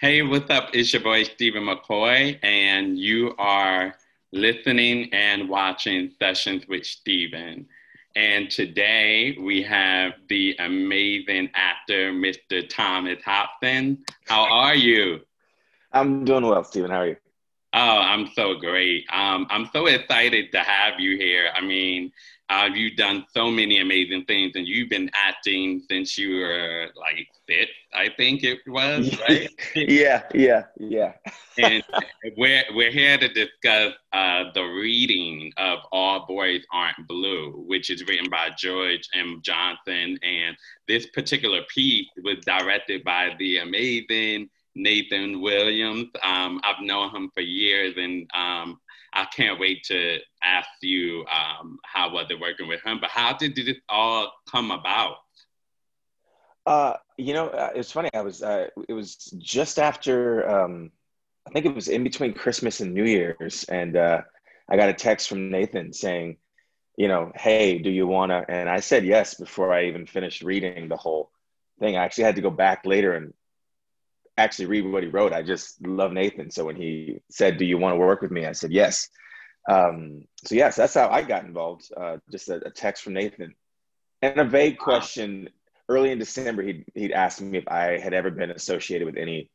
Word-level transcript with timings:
Hey, 0.00 0.22
what's 0.22 0.48
up? 0.48 0.70
It's 0.72 0.94
your 0.94 1.02
boy 1.02 1.24
Stephen 1.24 1.64
McCoy, 1.64 2.38
and 2.42 2.98
you 2.98 3.34
are 3.36 3.96
listening 4.32 5.12
and 5.12 5.46
watching 5.46 6.10
Sessions 6.18 6.66
with 6.66 6.86
Stephen. 6.86 7.66
And 8.16 8.50
today 8.50 9.36
we 9.38 9.62
have 9.64 10.12
the 10.30 10.56
amazing 10.58 11.50
actor, 11.52 12.12
Mr. 12.12 12.66
Thomas 12.66 13.22
Hobson. 13.22 14.02
How 14.26 14.50
are 14.50 14.74
you? 14.74 15.20
I'm 15.92 16.24
doing 16.24 16.46
well, 16.46 16.64
Stephen. 16.64 16.90
How 16.90 17.00
are 17.00 17.08
you? 17.08 17.16
Oh, 17.72 17.98
I'm 17.98 18.28
so 18.34 18.54
great. 18.54 19.06
Um, 19.12 19.46
I'm 19.48 19.68
so 19.72 19.86
excited 19.86 20.50
to 20.52 20.58
have 20.58 20.98
you 20.98 21.16
here. 21.16 21.50
I 21.54 21.60
mean, 21.60 22.10
uh, 22.50 22.68
you've 22.74 22.96
done 22.96 23.24
so 23.32 23.48
many 23.48 23.80
amazing 23.80 24.24
things, 24.24 24.52
and 24.56 24.66
you've 24.66 24.90
been 24.90 25.08
acting 25.14 25.80
since 25.88 26.18
you 26.18 26.40
were 26.40 26.88
like 26.96 27.28
six, 27.48 27.70
I 27.94 28.08
think 28.16 28.42
it 28.42 28.58
was, 28.66 29.16
right? 29.28 29.48
yeah, 29.76 30.24
yeah, 30.34 30.64
yeah. 30.80 31.12
and 31.58 31.84
we're 32.36 32.64
we're 32.74 32.90
here 32.90 33.16
to 33.18 33.28
discuss 33.28 33.92
uh, 34.12 34.44
the 34.52 34.64
reading 34.64 35.52
of 35.58 35.78
All 35.92 36.26
Boys 36.26 36.62
Aren't 36.72 37.06
Blue, 37.06 37.62
which 37.68 37.88
is 37.88 38.04
written 38.08 38.28
by 38.28 38.50
George 38.58 39.08
M. 39.14 39.42
Johnson, 39.44 40.18
and 40.24 40.56
this 40.88 41.06
particular 41.06 41.60
piece 41.72 42.08
was 42.24 42.38
directed 42.44 43.04
by 43.04 43.30
the 43.38 43.58
amazing 43.58 44.50
Nathan 44.74 45.40
Williams. 45.40 46.08
Um, 46.22 46.60
I've 46.64 46.82
known 46.82 47.14
him 47.14 47.30
for 47.34 47.40
years, 47.40 47.94
and 47.96 48.28
um, 48.34 48.80
I 49.12 49.26
can't 49.26 49.58
wait 49.58 49.84
to 49.84 50.18
ask 50.42 50.68
you 50.82 51.24
um, 51.26 51.78
how 51.84 52.12
was 52.12 52.26
it 52.30 52.40
working 52.40 52.68
with 52.68 52.82
him. 52.82 52.98
But 53.00 53.10
how 53.10 53.36
did 53.36 53.56
this 53.56 53.76
all 53.88 54.32
come 54.50 54.70
about? 54.70 55.16
Uh, 56.66 56.94
you 57.16 57.34
know, 57.34 57.48
uh, 57.48 57.70
it's 57.74 57.92
funny. 57.92 58.10
I 58.14 58.20
was. 58.20 58.42
Uh, 58.42 58.68
it 58.88 58.92
was 58.92 59.16
just 59.38 59.78
after. 59.78 60.48
Um, 60.48 60.90
I 61.46 61.50
think 61.50 61.66
it 61.66 61.74
was 61.74 61.88
in 61.88 62.04
between 62.04 62.34
Christmas 62.34 62.80
and 62.80 62.94
New 62.94 63.04
Year's, 63.04 63.64
and 63.64 63.96
uh, 63.96 64.20
I 64.68 64.76
got 64.76 64.90
a 64.90 64.94
text 64.94 65.28
from 65.28 65.50
Nathan 65.50 65.92
saying, 65.92 66.36
you 66.96 67.08
know, 67.08 67.32
hey, 67.34 67.78
do 67.78 67.90
you 67.90 68.06
want 68.06 68.30
to? 68.30 68.44
And 68.48 68.68
I 68.68 68.80
said 68.80 69.04
yes 69.04 69.34
before 69.34 69.72
I 69.72 69.86
even 69.86 70.06
finished 70.06 70.42
reading 70.42 70.88
the 70.88 70.96
whole 70.96 71.30
thing. 71.78 71.96
I 71.96 72.04
actually 72.04 72.24
had 72.24 72.36
to 72.36 72.42
go 72.42 72.50
back 72.50 72.84
later 72.84 73.14
and 73.14 73.32
actually 74.36 74.66
read 74.66 74.90
what 74.90 75.02
he 75.02 75.08
wrote. 75.08 75.32
I 75.32 75.42
just 75.42 75.84
love 75.86 76.12
Nathan. 76.12 76.50
So 76.50 76.64
when 76.64 76.76
he 76.76 77.20
said, 77.30 77.58
"Do 77.58 77.64
you 77.64 77.78
want 77.78 77.94
to 77.94 77.98
work 77.98 78.22
with 78.22 78.30
me?" 78.30 78.46
I 78.46 78.52
said 78.52 78.72
yes. 78.72 79.08
Um, 79.68 80.24
so 80.44 80.54
yes, 80.54 80.76
that's 80.76 80.94
how 80.94 81.08
I 81.08 81.22
got 81.22 81.44
involved. 81.44 81.90
Uh, 81.96 82.16
just 82.30 82.48
a, 82.48 82.66
a, 82.66 82.70
text 82.70 83.02
from 83.04 83.12
Nathan 83.12 83.54
and 84.22 84.40
a 84.40 84.44
vague 84.44 84.78
question. 84.78 85.48
Early 85.88 86.12
in 86.12 86.18
December, 86.18 86.62
he'd 86.62 86.84
he'd 86.94 87.12
asked 87.12 87.40
me 87.40 87.58
if 87.58 87.68
I 87.68 87.98
had 87.98 88.14
ever 88.14 88.30
been 88.30 88.50
associated 88.50 89.06
with 89.06 89.16
any 89.16 89.50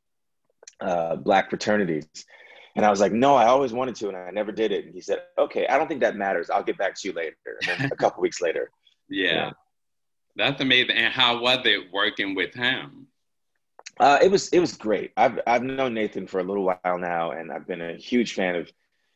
uh, 0.81 1.15
black 1.15 1.49
fraternities, 1.49 2.07
and 2.75 2.85
I 2.85 2.89
was 2.89 2.99
like, 2.99 3.13
"No, 3.13 3.35
I 3.35 3.47
always 3.47 3.73
wanted 3.73 3.95
to, 3.95 4.09
and 4.09 4.17
I 4.17 4.31
never 4.31 4.51
did 4.51 4.71
it." 4.71 4.85
And 4.85 4.93
he 4.93 5.01
said, 5.01 5.23
"Okay, 5.37 5.65
I 5.67 5.77
don't 5.77 5.87
think 5.87 6.01
that 6.01 6.15
matters. 6.15 6.49
I'll 6.49 6.63
get 6.63 6.77
back 6.77 6.95
to 6.95 7.07
you 7.07 7.13
later." 7.13 7.35
A 7.91 7.95
couple 7.95 8.21
weeks 8.21 8.41
later, 8.41 8.69
yeah. 9.09 9.31
yeah. 9.31 9.51
That's 10.35 10.61
amazing. 10.61 10.97
And 10.97 11.13
how 11.13 11.39
was 11.39 11.65
it 11.65 11.91
working 11.91 12.35
with 12.35 12.53
him? 12.53 13.04
Uh, 13.99 14.19
it 14.21 14.29
was 14.29 14.49
it 14.49 14.59
was 14.59 14.75
great. 14.75 15.11
I've 15.15 15.39
I've 15.47 15.63
known 15.63 15.93
Nathan 15.93 16.27
for 16.27 16.39
a 16.39 16.43
little 16.43 16.63
while 16.63 16.97
now, 16.97 17.31
and 17.31 17.51
I've 17.51 17.67
been 17.67 17.81
a 17.81 17.95
huge 17.95 18.33
fan 18.33 18.55
of 18.55 18.71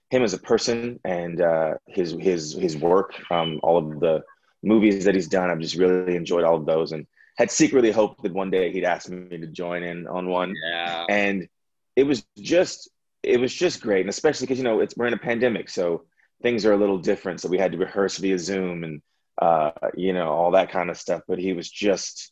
him 0.10 0.24
as 0.24 0.34
a 0.34 0.40
person 0.40 1.00
and 1.04 1.42
uh, 1.42 1.74
his 1.88 2.12
his 2.20 2.54
his 2.54 2.78
work. 2.78 3.14
Um, 3.30 3.60
all 3.62 3.78
of 3.78 4.00
the 4.00 4.24
movies 4.64 5.06
that 5.06 5.16
he's 5.16 5.28
done, 5.28 5.50
I've 5.50 5.60
just 5.60 5.76
really 5.76 6.16
enjoyed 6.16 6.44
all 6.44 6.56
of 6.56 6.66
those, 6.66 6.94
and 6.94 7.08
had 7.38 7.52
secretly 7.52 7.92
hoped 7.92 8.24
that 8.24 8.34
one 8.34 8.50
day 8.50 8.72
he'd 8.72 8.84
ask 8.84 9.10
me 9.10 9.38
to 9.38 9.48
join 9.48 9.84
in 9.84 10.08
on 10.08 10.28
one. 10.28 10.54
Yeah. 10.72 11.06
And 11.10 11.48
it 11.96 12.04
was 12.04 12.26
just 12.38 12.90
it 13.22 13.40
was 13.40 13.54
just 13.54 13.82
great, 13.82 14.02
and 14.02 14.10
especially 14.10 14.48
because 14.48 14.60
you 14.60 14.64
know 14.64 14.80
it's 14.80 14.96
we're 14.96 15.08
in 15.08 15.14
a 15.14 15.18
pandemic, 15.18 15.70
so 15.70 16.06
things 16.42 16.66
are 16.66 16.74
a 16.74 16.78
little 16.78 16.98
different. 16.98 17.42
So 17.42 17.50
we 17.50 17.58
had 17.58 17.74
to 17.74 17.78
rehearse 17.78 18.18
via 18.18 18.39
Zoom 18.39 18.86
and 18.86 19.02
uh, 19.42 19.72
you 19.95 20.14
know 20.14 20.30
all 20.30 20.52
that 20.52 20.72
kind 20.72 20.89
of 20.89 20.98
stuff. 20.98 21.23
But 21.28 21.39
he 21.39 21.52
was 21.52 21.70
just 21.70 22.32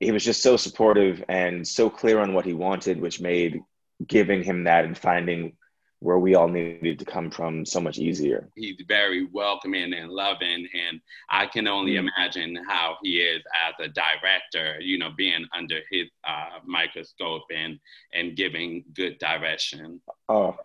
he 0.00 0.12
was 0.12 0.24
just 0.24 0.42
so 0.42 0.56
supportive 0.56 1.24
and 1.28 1.66
so 1.66 1.88
clear 1.88 2.18
on 2.18 2.34
what 2.34 2.44
he 2.44 2.52
wanted, 2.52 3.00
which 3.00 3.20
made 3.20 3.60
giving 4.06 4.42
him 4.42 4.64
that 4.64 4.84
and 4.84 4.96
finding 4.96 5.56
where 6.00 6.18
we 6.18 6.34
all 6.34 6.48
needed 6.48 6.98
to 6.98 7.04
come 7.06 7.30
from 7.30 7.64
so 7.64 7.80
much 7.80 7.98
easier. 7.98 8.48
He's 8.54 8.76
very 8.86 9.26
welcoming 9.32 9.94
and 9.94 10.10
loving, 10.10 10.68
and 10.74 11.00
I 11.30 11.46
can 11.46 11.66
only 11.66 11.92
mm. 11.92 12.08
imagine 12.08 12.58
how 12.68 12.98
he 13.02 13.18
is 13.18 13.42
as 13.66 13.74
a 13.80 13.88
director. 13.88 14.76
You 14.80 14.98
know, 14.98 15.10
being 15.16 15.46
under 15.56 15.80
his 15.90 16.08
uh, 16.24 16.58
microscope 16.64 17.44
and 17.54 17.78
and 18.12 18.36
giving 18.36 18.84
good 18.94 19.18
direction. 19.18 20.02
Oh, 20.28 20.56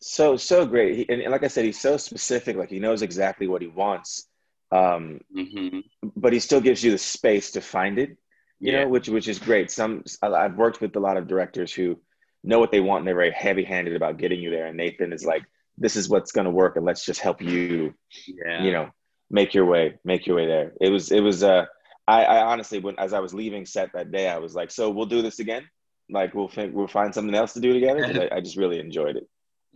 so 0.00 0.36
so 0.36 0.66
great! 0.66 0.96
He, 0.96 1.08
and, 1.08 1.22
and, 1.22 1.30
like 1.30 1.44
I 1.44 1.48
said, 1.48 1.64
he's 1.64 1.80
so 1.80 1.96
specific. 1.96 2.56
Like 2.56 2.70
he 2.70 2.80
knows 2.80 3.02
exactly 3.02 3.46
what 3.46 3.62
he 3.62 3.68
wants, 3.68 4.26
um, 4.72 5.20
mm-hmm. 5.34 5.78
but 6.16 6.32
he 6.32 6.40
still 6.40 6.60
gives 6.60 6.82
you 6.82 6.90
the 6.90 6.98
space 6.98 7.52
to 7.52 7.60
find 7.60 8.00
it 8.00 8.16
you 8.62 8.72
yeah. 8.72 8.84
know, 8.84 8.88
which 8.88 9.08
which 9.08 9.26
is 9.26 9.40
great. 9.40 9.72
Some 9.72 10.04
I've 10.22 10.56
worked 10.56 10.80
with 10.80 10.94
a 10.94 11.00
lot 11.00 11.16
of 11.16 11.26
directors 11.26 11.74
who 11.74 11.98
know 12.44 12.60
what 12.60 12.70
they 12.70 12.78
want 12.78 13.00
and 13.00 13.08
they're 13.08 13.14
very 13.16 13.32
heavy 13.32 13.64
handed 13.64 13.96
about 13.96 14.18
getting 14.18 14.40
you 14.40 14.50
there. 14.50 14.66
And 14.66 14.76
Nathan 14.76 15.12
is 15.12 15.24
like, 15.24 15.42
this 15.76 15.96
is 15.96 16.08
what's 16.08 16.30
going 16.30 16.44
to 16.44 16.50
work, 16.50 16.76
and 16.76 16.84
let's 16.84 17.04
just 17.04 17.20
help 17.20 17.42
you, 17.42 17.92
yeah. 18.28 18.62
you 18.62 18.70
know, 18.70 18.90
make 19.30 19.52
your 19.52 19.64
way, 19.64 19.98
make 20.04 20.28
your 20.28 20.36
way 20.36 20.46
there. 20.46 20.74
It 20.80 20.90
was 20.90 21.10
it 21.10 21.20
was 21.20 21.42
uh, 21.42 21.64
I, 22.06 22.24
I 22.24 22.44
honestly 22.44 22.78
when 22.78 22.96
as 23.00 23.12
I 23.12 23.18
was 23.18 23.34
leaving 23.34 23.66
set 23.66 23.92
that 23.94 24.12
day, 24.12 24.28
I 24.28 24.38
was 24.38 24.54
like, 24.54 24.70
so 24.70 24.90
we'll 24.90 25.06
do 25.06 25.22
this 25.22 25.40
again. 25.40 25.68
Like 26.08 26.32
we'll 26.32 26.48
think 26.48 26.72
we'll 26.72 26.86
find 26.86 27.12
something 27.12 27.34
else 27.34 27.54
to 27.54 27.60
do 27.60 27.72
together. 27.72 28.28
I, 28.32 28.36
I 28.36 28.40
just 28.40 28.56
really 28.56 28.78
enjoyed 28.78 29.16
it. 29.16 29.28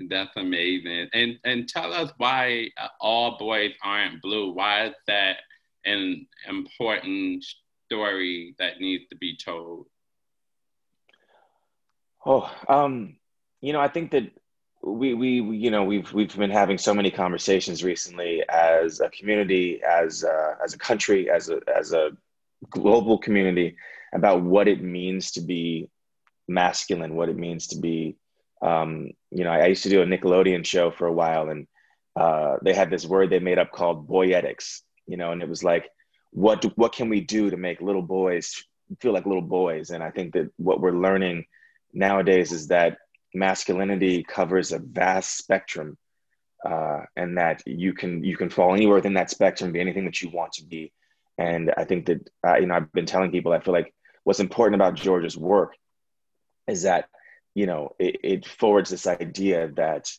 That's 0.08 0.36
amazing. 0.36 1.08
And 1.12 1.38
and 1.42 1.68
tell 1.68 1.92
us 1.92 2.12
why 2.18 2.70
uh, 2.80 2.86
all 3.00 3.36
boys 3.36 3.72
aren't 3.82 4.22
blue. 4.22 4.52
Why 4.52 4.86
is 4.86 4.94
that 5.08 5.38
an 5.84 6.28
important 6.48 7.44
story 7.86 8.54
that 8.58 8.80
needs 8.80 9.04
to 9.08 9.16
be 9.16 9.36
told? 9.36 9.86
Oh, 12.24 12.50
um, 12.68 13.16
you 13.60 13.72
know, 13.72 13.80
I 13.80 13.88
think 13.88 14.10
that 14.10 14.30
we, 14.82 15.14
we, 15.14 15.40
we, 15.40 15.56
you 15.56 15.70
know, 15.70 15.84
we've 15.84 16.12
we've 16.12 16.36
been 16.36 16.50
having 16.50 16.78
so 16.78 16.94
many 16.94 17.10
conversations 17.10 17.82
recently 17.82 18.42
as 18.48 19.00
a 19.00 19.08
community, 19.10 19.80
as 19.82 20.24
a, 20.24 20.56
as 20.62 20.74
a 20.74 20.78
country, 20.78 21.30
as 21.30 21.48
a 21.48 21.60
as 21.74 21.92
a 21.92 22.10
global 22.70 23.18
community 23.18 23.76
about 24.14 24.42
what 24.42 24.68
it 24.68 24.82
means 24.82 25.32
to 25.32 25.40
be 25.40 25.88
masculine, 26.48 27.14
what 27.14 27.28
it 27.28 27.36
means 27.36 27.68
to 27.68 27.78
be. 27.78 28.16
Um, 28.62 29.10
you 29.30 29.44
know, 29.44 29.50
I, 29.50 29.60
I, 29.60 29.66
used 29.66 29.82
to 29.82 29.90
do 29.90 30.02
a 30.02 30.06
Nickelodeon 30.06 30.64
show 30.64 30.90
for 30.90 31.06
a 31.06 31.12
while, 31.12 31.50
and 31.50 31.66
uh, 32.18 32.56
they 32.62 32.72
had 32.72 32.90
this 32.90 33.04
word 33.04 33.28
they 33.30 33.38
made 33.38 33.58
up 33.58 33.70
called 33.70 34.08
boyetics. 34.08 34.80
You 35.06 35.16
know, 35.16 35.32
and 35.32 35.42
it 35.42 35.48
was 35.48 35.62
like 35.62 35.90
what 36.30 36.60
do, 36.60 36.72
what 36.76 36.92
can 36.92 37.08
we 37.08 37.20
do 37.20 37.50
to 37.50 37.56
make 37.56 37.80
little 37.80 38.02
boys 38.02 38.64
feel 39.00 39.12
like 39.12 39.26
little 39.26 39.42
boys? 39.42 39.90
And 39.90 40.02
I 40.02 40.10
think 40.10 40.34
that 40.34 40.50
what 40.56 40.80
we're 40.80 40.92
learning 40.92 41.46
nowadays 41.92 42.52
is 42.52 42.68
that 42.68 42.98
masculinity 43.34 44.22
covers 44.22 44.72
a 44.72 44.78
vast 44.78 45.36
spectrum, 45.36 45.96
uh, 46.64 47.02
and 47.16 47.38
that 47.38 47.62
you 47.66 47.92
can 47.92 48.24
you 48.24 48.36
can 48.36 48.50
fall 48.50 48.74
anywhere 48.74 48.96
within 48.96 49.14
that 49.14 49.30
spectrum, 49.30 49.72
be 49.72 49.80
anything 49.80 50.04
that 50.04 50.20
you 50.22 50.30
want 50.30 50.52
to 50.52 50.64
be. 50.64 50.92
And 51.38 51.72
I 51.76 51.84
think 51.84 52.06
that 52.06 52.28
uh, 52.46 52.56
you 52.56 52.66
know 52.66 52.74
I've 52.74 52.92
been 52.92 53.06
telling 53.06 53.30
people 53.30 53.52
I 53.52 53.60
feel 53.60 53.74
like 53.74 53.92
what's 54.24 54.40
important 54.40 54.74
about 54.74 54.94
George's 54.94 55.36
work 55.36 55.74
is 56.66 56.82
that 56.82 57.08
you 57.54 57.66
know 57.66 57.94
it, 57.98 58.20
it 58.24 58.46
forwards 58.46 58.90
this 58.90 59.06
idea 59.06 59.68
that 59.76 60.10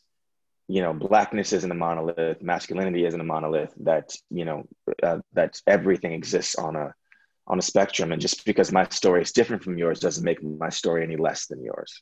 you 0.67 0.81
know 0.81 0.94
blackness 0.94 1.53
isn't 1.53 1.72
a 1.72 1.75
monolith 1.75 2.41
masculinity 2.41 3.05
isn't 3.05 3.22
a 3.22 3.23
monolith 3.23 3.73
that 3.79 4.13
you 4.29 4.44
know 4.44 4.67
uh, 5.03 5.19
that 5.33 5.61
everything 5.66 6.11
exists 6.11 6.55
on 6.55 6.75
a 6.75 6.94
on 7.47 7.59
a 7.59 7.61
spectrum. 7.61 8.11
And 8.11 8.22
just 8.22 8.45
because 8.45 8.72
my 8.72 8.88
story 8.89 9.22
is 9.22 9.31
different 9.31 9.63
from 9.63 9.77
yours 9.77 10.00
doesn't 10.00 10.23
make 10.23 10.44
my 10.44 10.69
story 10.69 11.03
any 11.03 11.15
less 11.15 11.47
than 11.47 11.63
yours. 11.63 12.01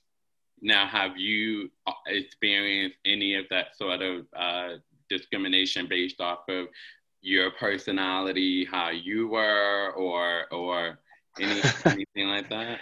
Now 0.61 0.87
have 0.87 1.17
you 1.17 1.69
experienced 2.07 2.97
any 3.05 3.35
of 3.35 3.45
that 3.51 3.77
sort 3.77 4.01
of 4.01 4.25
uh, 4.35 4.69
discrimination 5.09 5.87
based 5.87 6.19
off 6.19 6.39
of 6.49 6.67
your 7.21 7.51
personality 7.51 8.65
how 8.65 8.89
you 8.89 9.27
were 9.27 9.91
or 9.95 10.45
or 10.51 10.99
any, 11.39 11.61
anything 11.85 12.27
like 12.27 12.49
that? 12.49 12.79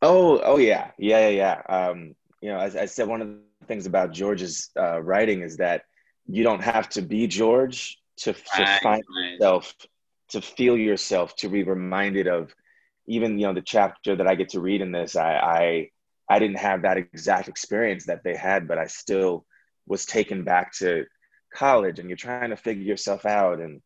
Oh 0.00 0.40
oh 0.42 0.56
yeah. 0.56 0.90
Yeah 0.98 1.28
yeah 1.28 1.60
yeah. 1.68 1.88
Um 1.90 2.14
you 2.40 2.50
know 2.50 2.58
as 2.58 2.76
I 2.76 2.86
said 2.86 3.08
one 3.08 3.20
of 3.20 3.28
the 3.28 3.47
things 3.68 3.86
about 3.86 4.12
George's 4.12 4.70
uh, 4.78 5.00
writing 5.00 5.42
is 5.42 5.56
that 5.58 5.82
you 6.26 6.42
don't 6.42 6.62
have 6.62 6.88
to 6.90 7.02
be 7.02 7.26
George 7.26 7.98
to, 8.18 8.32
to 8.32 8.62
right, 8.62 8.82
find 8.82 9.02
right. 9.16 9.32
yourself, 9.32 9.74
to 10.30 10.40
feel 10.40 10.76
yourself, 10.76 11.36
to 11.36 11.48
be 11.48 11.62
reminded 11.62 12.26
of 12.26 12.54
even 13.06 13.38
you 13.38 13.46
know 13.46 13.54
the 13.54 13.62
chapter 13.62 14.14
that 14.16 14.26
I 14.26 14.34
get 14.34 14.50
to 14.50 14.60
read 14.60 14.80
in 14.80 14.92
this. 14.92 15.16
I, 15.16 15.36
I 15.36 15.90
I 16.28 16.38
didn't 16.38 16.58
have 16.58 16.82
that 16.82 16.98
exact 16.98 17.48
experience 17.48 18.06
that 18.06 18.22
they 18.22 18.36
had, 18.36 18.68
but 18.68 18.78
I 18.78 18.86
still 18.86 19.46
was 19.86 20.04
taken 20.04 20.44
back 20.44 20.72
to 20.78 21.06
college, 21.54 21.98
and 21.98 22.08
you're 22.08 22.16
trying 22.16 22.50
to 22.50 22.56
figure 22.56 22.84
yourself 22.84 23.24
out, 23.24 23.60
and 23.60 23.80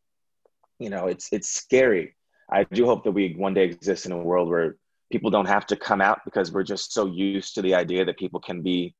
you 0.78 0.90
know 0.90 1.06
it's 1.06 1.28
it's 1.32 1.50
scary. 1.50 2.16
I 2.50 2.64
do 2.64 2.84
hope 2.84 3.04
that 3.04 3.12
we 3.12 3.34
one 3.36 3.54
day 3.54 3.64
exist 3.64 4.06
in 4.06 4.12
a 4.12 4.18
world 4.18 4.48
where 4.48 4.76
people 5.10 5.30
don't 5.30 5.46
have 5.46 5.66
to 5.66 5.76
come 5.76 6.00
out 6.00 6.20
because 6.24 6.50
we're 6.50 6.64
just 6.64 6.92
so 6.92 7.06
used 7.06 7.54
to 7.54 7.62
the 7.62 7.74
idea 7.74 8.04
that 8.04 8.18
people 8.18 8.40
can 8.40 8.62
be 8.62 8.94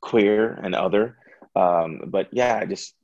queer 0.00 0.52
and 0.52 0.74
other. 0.74 1.16
Um, 1.54 2.02
but 2.06 2.28
yeah, 2.32 2.58
I 2.60 2.66
just, 2.66 2.94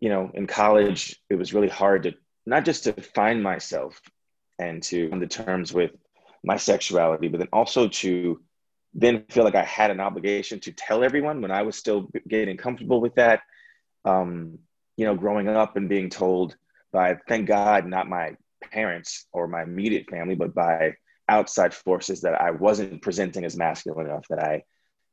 you 0.00 0.08
know, 0.08 0.30
in 0.34 0.46
college, 0.46 1.16
it 1.30 1.36
was 1.36 1.54
really 1.54 1.68
hard 1.68 2.04
to 2.04 2.14
not 2.46 2.64
just 2.64 2.84
to 2.84 2.92
find 2.92 3.42
myself 3.42 4.00
and 4.58 4.82
to 4.84 5.08
come 5.08 5.20
to 5.20 5.26
terms 5.26 5.72
with 5.72 5.92
my 6.44 6.56
sexuality, 6.56 7.28
but 7.28 7.38
then 7.38 7.48
also 7.52 7.88
to 7.88 8.40
then 8.94 9.24
feel 9.28 9.44
like 9.44 9.54
I 9.54 9.64
had 9.64 9.90
an 9.90 10.00
obligation 10.00 10.60
to 10.60 10.72
tell 10.72 11.04
everyone 11.04 11.42
when 11.42 11.50
I 11.50 11.62
was 11.62 11.76
still 11.76 12.08
getting 12.26 12.56
comfortable 12.56 13.00
with 13.00 13.14
that. 13.16 13.42
Um, 14.04 14.58
you 14.96 15.04
know, 15.04 15.14
growing 15.14 15.48
up 15.48 15.76
and 15.76 15.88
being 15.88 16.10
told 16.10 16.56
by, 16.92 17.18
thank 17.28 17.46
God, 17.46 17.86
not 17.86 18.08
my 18.08 18.36
parents 18.72 19.26
or 19.32 19.46
my 19.46 19.62
immediate 19.62 20.08
family, 20.10 20.34
but 20.34 20.54
by 20.54 20.94
outside 21.28 21.74
forces 21.74 22.22
that 22.22 22.40
I 22.40 22.50
wasn't 22.50 23.02
presenting 23.02 23.44
as 23.44 23.56
masculine 23.56 24.06
enough, 24.06 24.26
that 24.28 24.42
I 24.42 24.64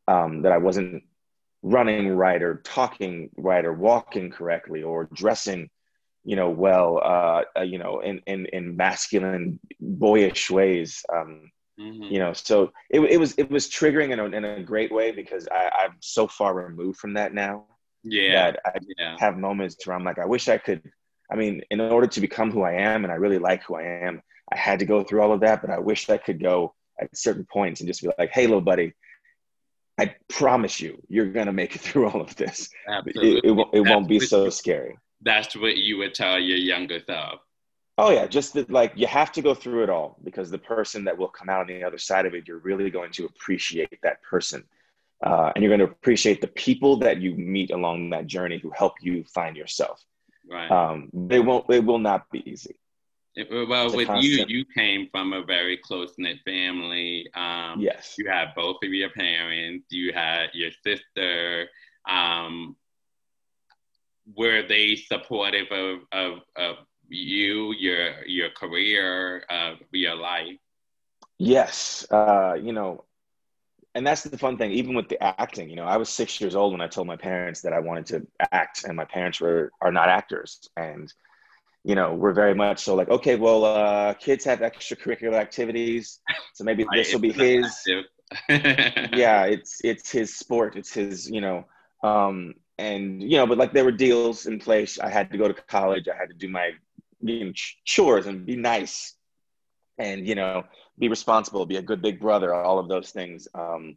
um, 0.07 0.41
that 0.43 0.51
I 0.51 0.57
wasn't 0.57 1.03
running 1.61 2.09
right 2.09 2.41
or 2.43 2.61
talking 2.63 3.29
right 3.37 3.65
or 3.65 3.73
walking 3.73 4.29
correctly 4.29 4.83
or 4.83 5.09
dressing, 5.13 5.69
you 6.23 6.35
know, 6.35 6.49
well, 6.49 7.01
uh, 7.03 7.41
uh, 7.57 7.63
you 7.63 7.77
know, 7.77 7.99
in, 7.99 8.21
in 8.27 8.45
in 8.47 8.77
masculine 8.77 9.59
boyish 9.79 10.49
ways. 10.51 11.03
Um, 11.11 11.51
mm-hmm. 11.79 12.03
You 12.03 12.19
know, 12.19 12.33
so 12.33 12.71
it, 12.89 12.99
it 13.01 13.17
was 13.17 13.33
it 13.37 13.49
was 13.49 13.67
triggering 13.67 14.11
in 14.11 14.19
a, 14.19 14.25
in 14.25 14.45
a 14.45 14.63
great 14.63 14.91
way 14.91 15.11
because 15.11 15.47
I, 15.51 15.71
I'm 15.83 15.95
so 15.99 16.27
far 16.27 16.53
removed 16.53 16.99
from 16.99 17.13
that 17.15 17.33
now. 17.33 17.65
Yeah, 18.03 18.51
that 18.51 18.59
I 18.65 18.71
yeah. 18.97 19.15
have 19.19 19.37
moments 19.37 19.85
where 19.85 19.95
I'm 19.95 20.03
like, 20.03 20.19
I 20.19 20.25
wish 20.25 20.47
I 20.47 20.57
could. 20.59 20.83
I 21.31 21.35
mean, 21.35 21.63
in 21.71 21.81
order 21.81 22.05
to 22.05 22.21
become 22.21 22.51
who 22.51 22.61
I 22.61 22.73
am, 22.73 23.03
and 23.03 23.11
I 23.11 23.15
really 23.15 23.39
like 23.39 23.63
who 23.63 23.75
I 23.75 23.81
am, 23.81 24.21
I 24.53 24.57
had 24.57 24.77
to 24.79 24.85
go 24.85 25.03
through 25.03 25.23
all 25.23 25.33
of 25.33 25.39
that, 25.39 25.61
but 25.61 25.71
I 25.71 25.79
wish 25.79 26.07
I 26.09 26.17
could 26.17 26.39
go 26.39 26.75
at 27.01 27.17
certain 27.17 27.47
points 27.51 27.81
and 27.81 27.87
just 27.87 28.03
be 28.03 28.09
like, 28.19 28.29
hey, 28.29 28.45
little 28.45 28.61
buddy, 28.61 28.93
I 29.97 30.15
promise 30.27 30.81
you, 30.81 31.01
you're 31.07 31.31
going 31.31 31.45
to 31.45 31.53
make 31.53 31.75
it 31.75 31.81
through 31.85 32.09
all 32.09 32.21
of 32.21 32.35
this. 32.35 32.69
Absolutely. 32.87 33.37
It, 33.37 33.45
it, 33.45 33.51
won't, 33.51 33.73
it 33.73 33.81
won't 33.81 34.07
be 34.07 34.19
so 34.19 34.49
scary. 34.49 34.97
That's 35.21 35.55
what 35.55 35.77
you 35.77 35.97
would 35.97 36.13
tell 36.13 36.39
your 36.39 36.57
younger 36.57 36.99
self. 36.99 37.39
Oh, 37.97 38.11
yeah. 38.11 38.27
Just 38.27 38.53
that, 38.55 38.69
like, 38.69 38.91
you 38.95 39.07
have 39.07 39.31
to 39.33 39.41
go 39.41 39.53
through 39.53 39.83
it 39.83 39.89
all 39.89 40.17
because 40.23 40.51
the 40.51 40.57
person 40.57 41.05
that 41.05 41.17
will 41.17 41.29
come 41.29 41.49
out 41.49 41.61
on 41.61 41.67
the 41.67 41.83
other 41.83 41.97
side 41.97 42.25
of 42.25 42.35
it, 42.35 42.47
you're 42.47 42.59
really 42.59 42.89
going 42.89 43.11
to 43.13 43.25
appreciate 43.25 43.99
that 44.03 44.21
person. 44.21 44.63
Uh, 45.25 45.53
and 45.55 45.63
you're 45.63 45.75
going 45.75 45.87
to 45.87 45.93
appreciate 45.93 46.41
the 46.41 46.47
people 46.47 46.97
that 46.97 47.21
you 47.21 47.33
meet 47.35 47.71
along 47.71 48.09
that 48.09 48.27
journey 48.27 48.59
who 48.59 48.69
help 48.71 48.95
you 49.01 49.23
find 49.33 49.55
yourself. 49.55 50.03
Right. 50.47 50.69
Um, 50.69 51.09
they 51.13 51.39
won't, 51.39 51.65
it 51.69 51.83
will 51.83 51.99
not 51.99 52.29
be 52.31 52.47
easy. 52.49 52.75
It, 53.35 53.67
well, 53.67 53.93
with 53.93 54.07
constant... 54.07 54.49
you, 54.49 54.59
you 54.59 54.65
came 54.73 55.09
from 55.11 55.33
a 55.33 55.43
very 55.43 55.77
close 55.77 56.13
knit 56.17 56.37
family. 56.45 57.29
Um, 57.35 57.81
yes. 57.81 58.15
You 58.17 58.29
had 58.29 58.55
both 58.55 58.77
of 58.81 58.93
your 58.93 59.09
parents. 59.09 59.87
You 59.89 60.13
had 60.13 60.51
your 60.53 60.71
sister. 60.85 61.67
Um, 62.07 62.77
were 64.35 64.63
they 64.65 64.95
supportive 64.95 65.67
of, 65.71 65.99
of, 66.13 66.39
of 66.55 66.75
you, 67.09 67.73
your 67.73 68.25
your 68.25 68.49
career, 68.51 69.43
of 69.49 69.77
your 69.91 70.15
life? 70.15 70.57
Yes. 71.37 72.09
Uh, 72.09 72.57
you 72.59 72.71
know, 72.71 73.03
and 73.93 74.07
that's 74.07 74.23
the 74.23 74.37
fun 74.37 74.57
thing. 74.57 74.71
Even 74.71 74.95
with 74.95 75.09
the 75.09 75.21
acting, 75.21 75.69
you 75.69 75.75
know, 75.75 75.83
I 75.85 75.97
was 75.97 76.09
six 76.09 76.39
years 76.39 76.55
old 76.55 76.71
when 76.71 76.81
I 76.81 76.87
told 76.87 77.07
my 77.07 77.17
parents 77.17 77.61
that 77.61 77.73
I 77.73 77.79
wanted 77.79 78.05
to 78.07 78.27
act, 78.51 78.85
and 78.85 78.95
my 78.95 79.05
parents 79.05 79.41
were 79.41 79.71
are 79.81 79.91
not 79.91 80.09
actors, 80.09 80.69
and 80.77 81.13
you 81.85 81.93
know, 81.93 82.15
we're 82.15 82.33
very 82.33 82.55
much 82.55 82.79
so 82.79 82.95
like, 82.95 83.09
okay, 83.09 83.35
well, 83.35 83.63
uh, 83.63 84.15
kids 84.15 84.43
have 84.45 84.59
extracurricular 84.59 85.35
activities, 85.35 86.19
so 86.53 86.63
maybe 86.63 86.83
this 86.91 87.13
will 87.13 87.19
be 87.19 87.31
his. 87.31 87.79
yeah, 88.49 89.45
it's 89.45 89.81
it's 89.83 90.09
his 90.11 90.35
sport. 90.35 90.75
It's 90.75 90.91
his, 90.91 91.29
you 91.29 91.41
know, 91.41 91.65
um, 92.03 92.55
and 92.79 93.21
you 93.21 93.37
know, 93.37 93.45
but 93.45 93.59
like 93.59 93.71
there 93.71 93.85
were 93.85 93.91
deals 93.91 94.47
in 94.47 94.57
place. 94.57 94.97
I 94.99 95.09
had 95.09 95.31
to 95.31 95.37
go 95.37 95.47
to 95.47 95.53
college. 95.53 96.07
I 96.07 96.17
had 96.17 96.29
to 96.29 96.35
do 96.35 96.49
my 96.49 96.71
you 97.21 97.45
know, 97.45 97.51
chores 97.85 98.25
and 98.25 98.47
be 98.47 98.55
nice, 98.55 99.13
and 99.99 100.27
you 100.27 100.33
know, 100.33 100.63
be 100.97 101.07
responsible, 101.07 101.67
be 101.67 101.77
a 101.77 101.83
good 101.83 102.01
big 102.01 102.19
brother, 102.19 102.51
all 102.51 102.79
of 102.79 102.89
those 102.89 103.11
things. 103.11 103.47
Um, 103.53 103.95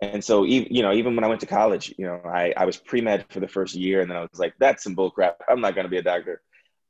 and 0.00 0.22
so, 0.22 0.44
you 0.44 0.82
know, 0.82 0.92
even 0.92 1.16
when 1.16 1.24
I 1.24 1.28
went 1.28 1.40
to 1.40 1.46
college, 1.46 1.92
you 1.98 2.06
know, 2.06 2.20
I 2.24 2.54
I 2.56 2.66
was 2.66 2.76
pre 2.76 3.00
med 3.00 3.24
for 3.30 3.40
the 3.40 3.48
first 3.48 3.74
year, 3.74 4.00
and 4.00 4.08
then 4.08 4.16
I 4.16 4.20
was 4.20 4.38
like, 4.38 4.54
that's 4.60 4.84
some 4.84 4.94
bullcrap. 4.94 5.34
I'm 5.48 5.60
not 5.60 5.74
going 5.74 5.86
to 5.86 5.90
be 5.90 5.98
a 5.98 6.02
doctor. 6.02 6.40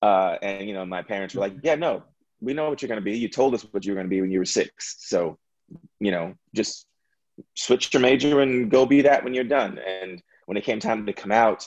Uh, 0.02 0.36
and 0.42 0.68
you 0.68 0.74
know, 0.74 0.84
my 0.84 1.02
parents 1.02 1.34
were 1.34 1.40
like, 1.40 1.54
"Yeah, 1.62 1.74
no, 1.74 2.04
we 2.40 2.54
know 2.54 2.68
what 2.68 2.82
you're 2.82 2.88
going 2.88 3.00
to 3.00 3.04
be. 3.04 3.16
You 3.16 3.28
told 3.28 3.54
us 3.54 3.62
what 3.70 3.84
you 3.84 3.92
were 3.92 3.96
going 3.96 4.06
to 4.06 4.14
be 4.14 4.20
when 4.20 4.30
you 4.30 4.38
were 4.38 4.44
six. 4.44 4.96
So, 4.98 5.38
you 6.00 6.10
know, 6.10 6.34
just 6.54 6.86
switch 7.54 7.92
your 7.92 8.00
major 8.00 8.40
and 8.40 8.70
go 8.70 8.86
be 8.86 9.02
that 9.02 9.24
when 9.24 9.34
you're 9.34 9.44
done." 9.44 9.78
And 9.78 10.22
when 10.46 10.56
it 10.56 10.64
came 10.64 10.80
time 10.80 11.06
to 11.06 11.12
come 11.12 11.32
out, 11.32 11.66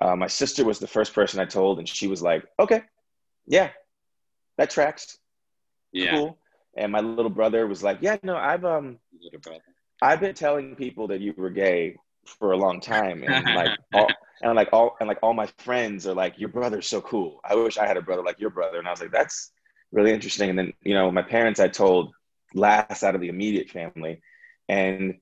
uh, 0.00 0.16
my 0.16 0.26
sister 0.26 0.64
was 0.64 0.78
the 0.78 0.86
first 0.86 1.14
person 1.14 1.40
I 1.40 1.44
told, 1.44 1.78
and 1.78 1.88
she 1.88 2.06
was 2.06 2.22
like, 2.22 2.44
"Okay, 2.58 2.82
yeah, 3.46 3.70
that 4.56 4.70
tracks. 4.70 5.18
Yeah, 5.92 6.12
cool." 6.12 6.38
And 6.76 6.92
my 6.92 7.00
little 7.00 7.30
brother 7.30 7.66
was 7.66 7.82
like, 7.82 7.98
"Yeah, 8.00 8.16
no, 8.22 8.36
I've 8.36 8.64
um, 8.64 8.98
I've 10.00 10.20
been 10.20 10.34
telling 10.34 10.76
people 10.76 11.08
that 11.08 11.20
you 11.20 11.34
were 11.36 11.50
gay 11.50 11.96
for 12.38 12.52
a 12.52 12.56
long 12.56 12.80
time, 12.80 13.24
and 13.26 13.44
like 13.54 13.78
all, 13.94 14.08
and 14.42 14.54
like 14.54 14.68
all 14.72 14.96
and 15.00 15.08
like 15.08 15.18
all 15.22 15.34
my 15.34 15.48
friends 15.58 16.06
are 16.06 16.14
like, 16.14 16.38
your 16.38 16.48
brother's 16.48 16.86
so 16.86 17.00
cool. 17.00 17.40
I 17.44 17.54
wish 17.54 17.78
I 17.78 17.86
had 17.86 17.96
a 17.96 18.02
brother 18.02 18.22
like 18.22 18.40
your 18.40 18.50
brother. 18.50 18.78
And 18.78 18.86
I 18.86 18.90
was 18.90 19.00
like, 19.00 19.12
that's 19.12 19.52
really 19.92 20.12
interesting. 20.12 20.50
And 20.50 20.58
then 20.58 20.72
you 20.82 20.94
know, 20.94 21.10
my 21.10 21.22
parents 21.22 21.60
I 21.60 21.68
told 21.68 22.12
last 22.54 23.02
out 23.02 23.14
of 23.14 23.20
the 23.20 23.28
immediate 23.28 23.70
family, 23.70 24.20
and 24.68 25.18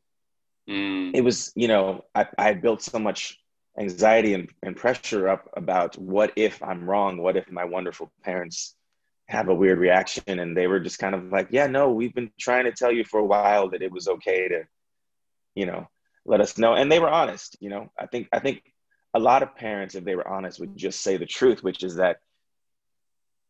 mm. 0.68 1.10
it 1.14 1.22
was 1.22 1.52
you 1.54 1.68
know 1.68 2.04
I 2.14 2.26
I 2.38 2.54
built 2.54 2.82
so 2.82 2.98
much 2.98 3.38
anxiety 3.78 4.34
and, 4.34 4.48
and 4.62 4.76
pressure 4.76 5.28
up 5.28 5.48
about 5.56 5.96
what 5.98 6.32
if 6.36 6.62
I'm 6.62 6.88
wrong? 6.88 7.18
What 7.18 7.36
if 7.36 7.50
my 7.50 7.64
wonderful 7.64 8.10
parents 8.24 8.74
have 9.28 9.48
a 9.48 9.54
weird 9.54 9.78
reaction? 9.78 10.22
And 10.26 10.56
they 10.56 10.66
were 10.66 10.80
just 10.80 10.98
kind 10.98 11.14
of 11.14 11.30
like, 11.30 11.48
yeah, 11.50 11.66
no, 11.66 11.90
we've 11.90 12.14
been 12.14 12.30
trying 12.38 12.64
to 12.64 12.72
tell 12.72 12.92
you 12.92 13.04
for 13.04 13.20
a 13.20 13.24
while 13.24 13.68
that 13.70 13.82
it 13.82 13.92
was 13.92 14.08
okay 14.08 14.48
to, 14.48 14.62
you 15.54 15.66
know, 15.66 15.88
let 16.26 16.40
us 16.40 16.58
know. 16.58 16.74
And 16.74 16.90
they 16.90 16.98
were 16.98 17.08
honest, 17.10 17.56
you 17.60 17.70
know. 17.70 17.90
I 17.98 18.06
think 18.06 18.28
I 18.32 18.40
think 18.40 18.62
a 19.14 19.18
lot 19.18 19.42
of 19.42 19.56
parents, 19.56 19.94
if 19.94 20.04
they 20.04 20.14
were 20.14 20.28
honest, 20.28 20.60
would 20.60 20.76
just 20.76 21.00
say 21.00 21.16
the 21.16 21.26
truth, 21.26 21.62
which 21.62 21.82
is 21.82 21.96
that 21.96 22.20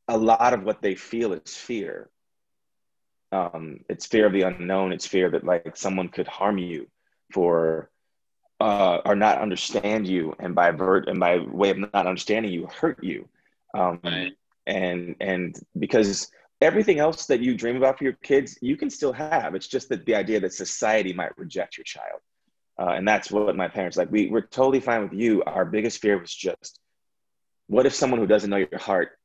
a 0.08 0.17
lot 0.17 0.55
of 0.55 0.62
what 0.62 0.82
they 0.82 0.94
feel 0.94 1.32
is 1.32 1.56
fear. 1.56 2.08
Um, 3.32 3.81
it's 3.88 4.06
fear 4.06 4.26
of 4.26 4.32
the 4.32 4.43
unknown. 4.43 4.93
It's 4.93 5.06
fear 5.06 5.31
that 5.31 5.44
like 5.44 5.76
someone 5.76 6.08
could 6.08 6.28
harm 6.28 6.59
you 6.59 6.87
for 7.33 7.90
uh, 8.61 8.99
or 9.04 9.16
not 9.16 9.40
understand 9.40 10.06
you, 10.06 10.35
and 10.38 10.54
by 10.54 10.71
vert 10.71 11.09
and 11.09 11.18
by 11.18 11.38
way 11.38 11.71
of 11.71 11.78
not 11.78 12.06
understanding 12.06 12.52
you, 12.52 12.66
hurt 12.66 13.02
you. 13.02 13.28
Um, 13.75 14.00
right. 14.04 14.33
And 14.66 15.16
and 15.21 15.56
because 15.78 16.30
everything 16.61 16.99
else 16.99 17.26
that 17.26 17.40
you 17.40 17.56
dream 17.56 17.76
about 17.76 17.99
for 17.99 18.04
your 18.04 18.14
kids, 18.14 18.59
you 18.62 18.76
can 18.76 18.90
still 18.90 19.12
have. 19.12 19.54
It's 19.54 19.68
just 19.68 19.88
that 19.90 20.06
the 20.06 20.14
idea 20.14 20.40
that 20.40 20.52
society 20.52 21.12
might 21.12 21.37
reject 21.37 21.76
your 21.76 21.85
child. 21.85 22.21
Uh, 22.78 22.90
and 22.90 23.09
that's 23.09 23.30
what 23.30 23.56
my 23.56 23.68
parents 23.68 23.97
like. 23.97 24.11
We 24.11 24.28
we're 24.28 24.42
totally 24.42 24.80
fine 24.80 25.02
with 25.02 25.12
you. 25.12 25.42
Our 25.45 25.64
biggest 25.64 26.00
fear 26.02 26.18
was 26.18 26.35
just, 26.35 26.78
what 27.68 27.87
if 27.87 27.95
someone 27.95 28.21
who 28.21 28.26
doesn't 28.26 28.50
know 28.50 28.56
your 28.56 28.78
heart 28.78 29.18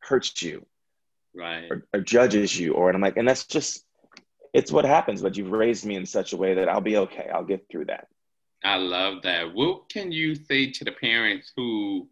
hurts 0.00 0.40
you, 0.42 0.64
right, 1.34 1.66
or, 1.70 1.86
or 1.92 2.00
judges 2.00 2.58
you, 2.58 2.74
or 2.74 2.88
and 2.88 2.96
I'm 2.96 3.02
like, 3.02 3.16
and 3.16 3.28
that's 3.28 3.46
just, 3.46 3.84
it's 4.54 4.70
what 4.70 4.84
happens. 4.84 5.22
But 5.22 5.36
you've 5.36 5.50
raised 5.50 5.84
me 5.84 5.96
in 5.96 6.06
such 6.06 6.32
a 6.32 6.36
way 6.36 6.54
that 6.54 6.68
I'll 6.68 6.80
be 6.80 6.98
okay. 6.98 7.28
I'll 7.34 7.44
get 7.44 7.66
through 7.68 7.86
that. 7.86 8.06
I 8.62 8.76
love 8.76 9.22
that. 9.22 9.52
What 9.52 9.88
can 9.88 10.12
you 10.12 10.34
say 10.34 10.70
to 10.70 10.84
the 10.84 10.92
parents 10.92 11.52
who 11.56 12.08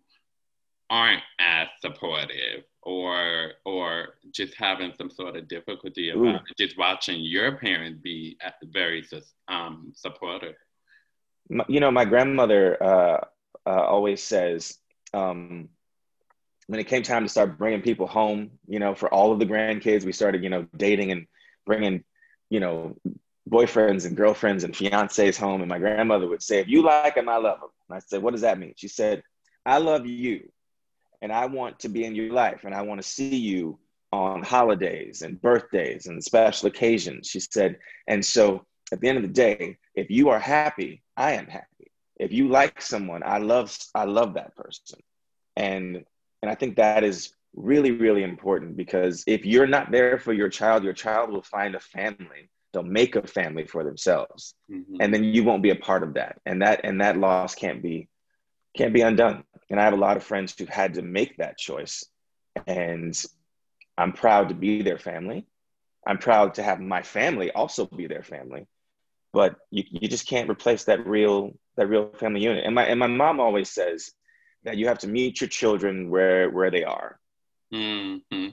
aren't 0.91 1.23
as 1.39 1.69
supportive 1.81 2.65
or 2.89 3.53
or 3.67 4.15
just 4.33 4.55
having 4.55 4.95
some 4.97 5.11
sort 5.11 5.37
of 5.37 5.47
difficulty 5.47 6.09
about 6.09 6.41
just 6.59 6.79
watching 6.79 7.21
your 7.21 7.53
parents 7.53 8.01
be 8.03 8.39
very 8.73 9.05
um, 9.49 9.93
supportive. 9.95 10.55
You 11.69 11.81
know, 11.81 11.91
my 11.91 12.07
grandmother 12.07 12.83
uh, 12.83 13.25
uh, 13.67 13.83
always 13.95 14.23
says 14.23 14.79
um, 15.13 15.69
when 16.67 16.81
it 16.81 16.85
came 16.85 17.03
time 17.03 17.25
to 17.25 17.29
start 17.29 17.59
bringing 17.59 17.83
people 17.83 18.07
home, 18.07 18.53
you 18.67 18.79
know, 18.79 18.95
for 18.95 19.13
all 19.13 19.33
of 19.33 19.39
the 19.39 19.47
grandkids, 19.47 20.05
we 20.07 20.13
started, 20.13 20.43
you 20.43 20.49
know, 20.49 20.67
dating 20.75 21.13
and 21.13 21.27
bringing, 21.67 22.05
you 22.49 22.61
know, 22.61 22.97
boyfriends 23.51 24.07
and 24.07 24.17
girlfriends 24.17 24.65
and 24.65 24.75
fiancés 24.75 25.39
home. 25.39 25.61
And 25.61 25.69
my 25.69 25.79
grandmother 25.79 26.27
would 26.27 26.43
say, 26.43 26.59
if 26.61 26.69
you 26.69 26.83
like 26.83 27.17
them, 27.17 27.29
I 27.29 27.37
love 27.37 27.61
them. 27.61 27.71
And 27.89 27.97
I 27.97 28.01
said, 28.01 28.23
what 28.23 28.33
does 28.33 28.43
that 28.43 28.59
mean? 28.59 28.73
She 28.77 28.89
said, 28.89 29.23
I 29.67 29.77
love 29.77 30.07
you 30.07 30.49
and 31.23 31.33
I 31.33 31.47
want 31.47 31.81
to 31.81 31.89
be 31.89 32.05
in 32.05 32.15
your 32.15 32.33
life 32.33 32.65
and 32.65 32.75
I 32.75 32.83
want 32.83 33.03
to 33.03 33.09
see 33.09 33.37
you 33.37 33.79
on 34.13 34.43
holidays 34.43 35.23
and 35.23 35.41
birthdays 35.41 36.07
and 36.07 36.23
special 36.23 36.69
occasions. 36.69 37.29
She 37.29 37.41
said, 37.41 37.79
and 38.07 38.25
so 38.25 38.65
at 38.93 39.01
the 39.01 39.09
end 39.09 39.19
of 39.19 39.23
the 39.23 39.29
day, 39.29 39.77
if 39.95 40.11
you 40.11 40.31
are 40.31 40.39
happy, 40.39 41.03
I 41.17 41.33
am 41.33 41.47
happy. 41.47 41.93
If 42.17 42.33
you 42.33 42.49
like 42.49 42.81
someone, 42.81 43.23
I 43.25 43.39
love 43.39 43.77
I 43.95 44.05
love 44.05 44.35
that 44.35 44.57
person. 44.57 45.01
And 45.57 46.05
and 46.43 46.51
I 46.51 46.55
think 46.55 46.77
that 46.77 47.05
is 47.05 47.33
really, 47.55 47.93
really 47.93 48.23
important 48.23 48.77
because 48.77 49.25
if 49.27 49.45
you're 49.45 49.67
not 49.67 49.91
there 49.91 50.19
for 50.19 50.33
your 50.33 50.49
child, 50.49 50.85
your 50.85 50.93
child 50.93 51.31
will 51.31 51.43
find 51.43 51.75
a 51.75 51.81
family. 51.81 52.51
They'll 52.73 52.83
make 52.83 53.17
a 53.17 53.27
family 53.27 53.67
for 53.67 53.83
themselves, 53.83 54.55
mm-hmm. 54.71 54.97
and 55.01 55.13
then 55.13 55.25
you 55.25 55.43
won't 55.43 55.63
be 55.63 55.71
a 55.71 55.77
part 55.77 56.03
of 56.03 56.15
that. 56.15 56.41
And 56.45 56.63
that 56.63 56.81
and 56.85 57.01
that 57.01 57.19
loss 57.19 57.55
can't 57.55 57.83
be 57.83 58.09
can't 58.77 58.93
be 58.93 59.01
undone. 59.01 59.45
And 59.71 59.81
I 59.81 59.85
have 59.85 59.93
a 59.93 59.97
lot 59.97 60.17
of 60.17 60.23
friends 60.23 60.55
who've 60.57 60.69
had 60.69 60.95
to 60.95 61.03
make 61.03 61.37
that 61.37 61.59
choice, 61.59 62.05
and 62.67 63.15
I'm 63.97 64.13
proud 64.13 64.49
to 64.49 64.55
be 64.55 64.83
their 64.83 64.99
family. 64.99 65.47
I'm 66.07 66.19
proud 66.19 66.55
to 66.55 66.63
have 66.63 66.81
my 66.81 67.03
family 67.03 67.51
also 67.51 67.85
be 67.85 68.07
their 68.07 68.23
family, 68.23 68.67
but 69.33 69.57
you, 69.71 69.85
you 69.91 70.09
just 70.09 70.27
can't 70.27 70.49
replace 70.49 70.85
that 70.85 71.07
real 71.07 71.53
that 71.77 71.89
real 71.89 72.11
family 72.15 72.41
unit. 72.43 72.65
And 72.65 72.75
my 72.75 72.85
and 72.85 72.99
my 72.99 73.09
mom 73.09 73.41
always 73.41 73.71
says 73.71 74.13
that 74.65 74.77
you 74.79 74.89
have 74.89 75.01
to 75.01 75.09
meet 75.09 75.41
your 75.41 75.49
children 75.49 76.09
where 76.09 76.49
where 76.51 76.71
they 76.71 76.85
are. 76.85 77.19
Mm-hmm. 77.73 78.49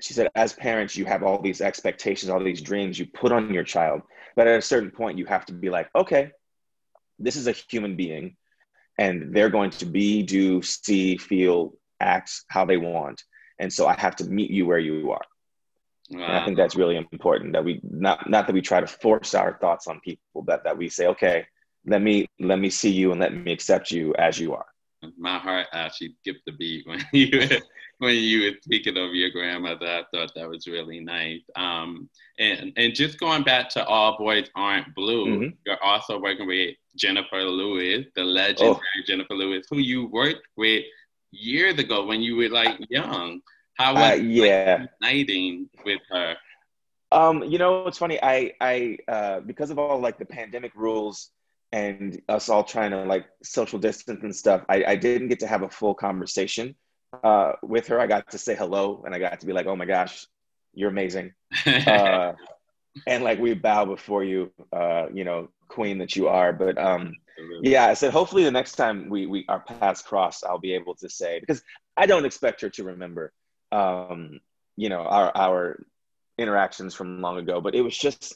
She 0.00 0.14
said, 0.14 0.28
as 0.34 0.52
parents, 0.52 0.96
you 0.96 1.04
have 1.06 1.22
all 1.22 1.40
these 1.40 1.60
expectations, 1.60 2.30
all 2.30 2.42
these 2.42 2.62
dreams 2.62 2.98
you 2.98 3.06
put 3.06 3.32
on 3.32 3.52
your 3.52 3.64
child, 3.64 4.02
but 4.36 4.46
at 4.46 4.58
a 4.58 4.62
certain 4.62 4.90
point, 4.90 5.18
you 5.18 5.26
have 5.26 5.46
to 5.46 5.52
be 5.52 5.70
like, 5.70 5.88
okay, 5.94 6.30
this 7.18 7.36
is 7.36 7.48
a 7.48 7.52
human 7.52 7.96
being, 7.96 8.36
and 8.98 9.34
they're 9.34 9.48
going 9.48 9.70
to 9.70 9.86
be, 9.86 10.22
do, 10.22 10.60
see, 10.62 11.16
feel, 11.16 11.74
act 12.00 12.42
how 12.48 12.64
they 12.64 12.76
want, 12.76 13.22
and 13.58 13.72
so 13.72 13.86
I 13.86 13.94
have 13.94 14.16
to 14.16 14.24
meet 14.24 14.50
you 14.50 14.66
where 14.66 14.78
you 14.78 15.10
are. 15.12 15.24
Wow. 16.10 16.24
And 16.24 16.32
I 16.32 16.44
think 16.44 16.56
that's 16.56 16.76
really 16.76 16.96
important 16.96 17.52
that 17.52 17.64
we 17.64 17.80
not 17.82 18.30
not 18.30 18.46
that 18.46 18.52
we 18.52 18.62
try 18.62 18.80
to 18.80 18.86
force 18.86 19.34
our 19.34 19.58
thoughts 19.60 19.86
on 19.86 20.00
people, 20.00 20.42
but 20.42 20.64
that 20.64 20.76
we 20.76 20.88
say, 20.88 21.06
okay, 21.08 21.46
let 21.86 22.02
me 22.02 22.26
let 22.40 22.58
me 22.58 22.70
see 22.70 22.90
you 22.90 23.12
and 23.12 23.20
let 23.20 23.34
me 23.34 23.52
accept 23.52 23.90
you 23.90 24.14
as 24.14 24.38
you 24.38 24.54
are. 24.54 24.66
My 25.16 25.38
heart 25.38 25.66
actually 25.72 26.14
skipped 26.20 26.44
the 26.46 26.52
beat 26.52 26.86
when 26.86 27.04
you 27.12 27.30
when 27.98 28.14
you 28.14 28.44
were 28.44 28.56
speaking 28.62 28.96
of 28.96 29.14
your 29.14 29.30
grandmother. 29.30 29.86
I 29.86 30.04
thought 30.12 30.32
that 30.34 30.48
was 30.48 30.66
really 30.66 31.00
nice. 31.00 31.42
Um, 31.56 32.08
and 32.38 32.72
and 32.76 32.94
just 32.94 33.18
going 33.18 33.42
back 33.42 33.68
to 33.70 33.84
All 33.84 34.16
Boys 34.16 34.48
Aren't 34.54 34.94
Blue, 34.94 35.26
mm-hmm. 35.26 35.54
you're 35.66 35.82
also 35.82 36.18
working 36.18 36.46
with 36.46 36.76
Jennifer 36.96 37.42
Lewis, 37.42 38.06
the 38.14 38.24
legendary 38.24 38.76
oh. 38.76 39.02
Jennifer 39.06 39.34
Lewis, 39.34 39.66
who 39.70 39.78
you 39.78 40.06
worked 40.06 40.46
with 40.56 40.84
years 41.30 41.78
ago 41.78 42.06
when 42.06 42.20
you 42.20 42.36
were 42.36 42.48
like 42.48 42.78
young. 42.88 43.40
How 43.74 43.94
was 43.94 44.18
uh, 44.18 44.22
yeah. 44.22 44.78
like, 44.80 44.90
uniting 45.00 45.68
with 45.84 46.00
her? 46.10 46.36
Um, 47.12 47.44
you 47.44 47.58
know, 47.58 47.86
it's 47.86 47.98
funny. 47.98 48.18
I, 48.22 48.52
I, 48.60 48.98
uh, 49.06 49.40
because 49.40 49.70
of 49.70 49.78
all 49.78 50.00
like 50.00 50.18
the 50.18 50.26
pandemic 50.26 50.72
rules 50.74 51.30
and 51.70 52.20
us 52.28 52.48
all 52.48 52.64
trying 52.64 52.90
to 52.90 53.04
like 53.04 53.26
social 53.42 53.78
distance 53.78 54.20
and 54.24 54.34
stuff, 54.34 54.64
I, 54.68 54.84
I 54.84 54.96
didn't 54.96 55.28
get 55.28 55.38
to 55.40 55.46
have 55.46 55.62
a 55.62 55.70
full 55.70 55.94
conversation 55.94 56.74
uh, 57.22 57.52
with 57.62 57.88
her. 57.88 58.00
I 58.00 58.06
got 58.06 58.30
to 58.30 58.38
say 58.38 58.54
hello 58.54 59.02
and 59.04 59.14
I 59.14 59.18
got 59.18 59.40
to 59.40 59.46
be 59.46 59.52
like, 59.52 59.66
oh 59.66 59.76
my 59.76 59.84
gosh, 59.84 60.26
you're 60.74 60.90
amazing. 60.90 61.32
uh, 61.66 62.32
and 63.06 63.24
like 63.24 63.38
we 63.38 63.54
bow 63.54 63.84
before 63.84 64.24
you, 64.24 64.52
uh, 64.72 65.06
you 65.12 65.24
know, 65.24 65.48
queen 65.68 65.98
that 65.98 66.16
you 66.16 66.28
are. 66.28 66.52
But 66.52 66.78
um, 66.78 67.14
yeah, 67.62 67.86
I 67.86 67.94
said 67.94 68.12
hopefully 68.12 68.44
the 68.44 68.50
next 68.50 68.76
time 68.76 69.08
we 69.08 69.26
we 69.26 69.44
our 69.48 69.60
paths 69.60 70.02
cross, 70.02 70.42
I'll 70.42 70.58
be 70.58 70.74
able 70.74 70.94
to 70.96 71.08
say 71.08 71.40
because 71.40 71.62
I 71.96 72.06
don't 72.06 72.24
expect 72.24 72.60
her 72.62 72.70
to 72.70 72.84
remember 72.84 73.32
um, 73.72 74.40
you 74.76 74.88
know, 74.88 75.00
our 75.00 75.32
our 75.36 75.84
interactions 76.38 76.94
from 76.94 77.20
long 77.20 77.38
ago. 77.38 77.60
But 77.60 77.74
it 77.74 77.82
was 77.82 77.96
just 77.96 78.34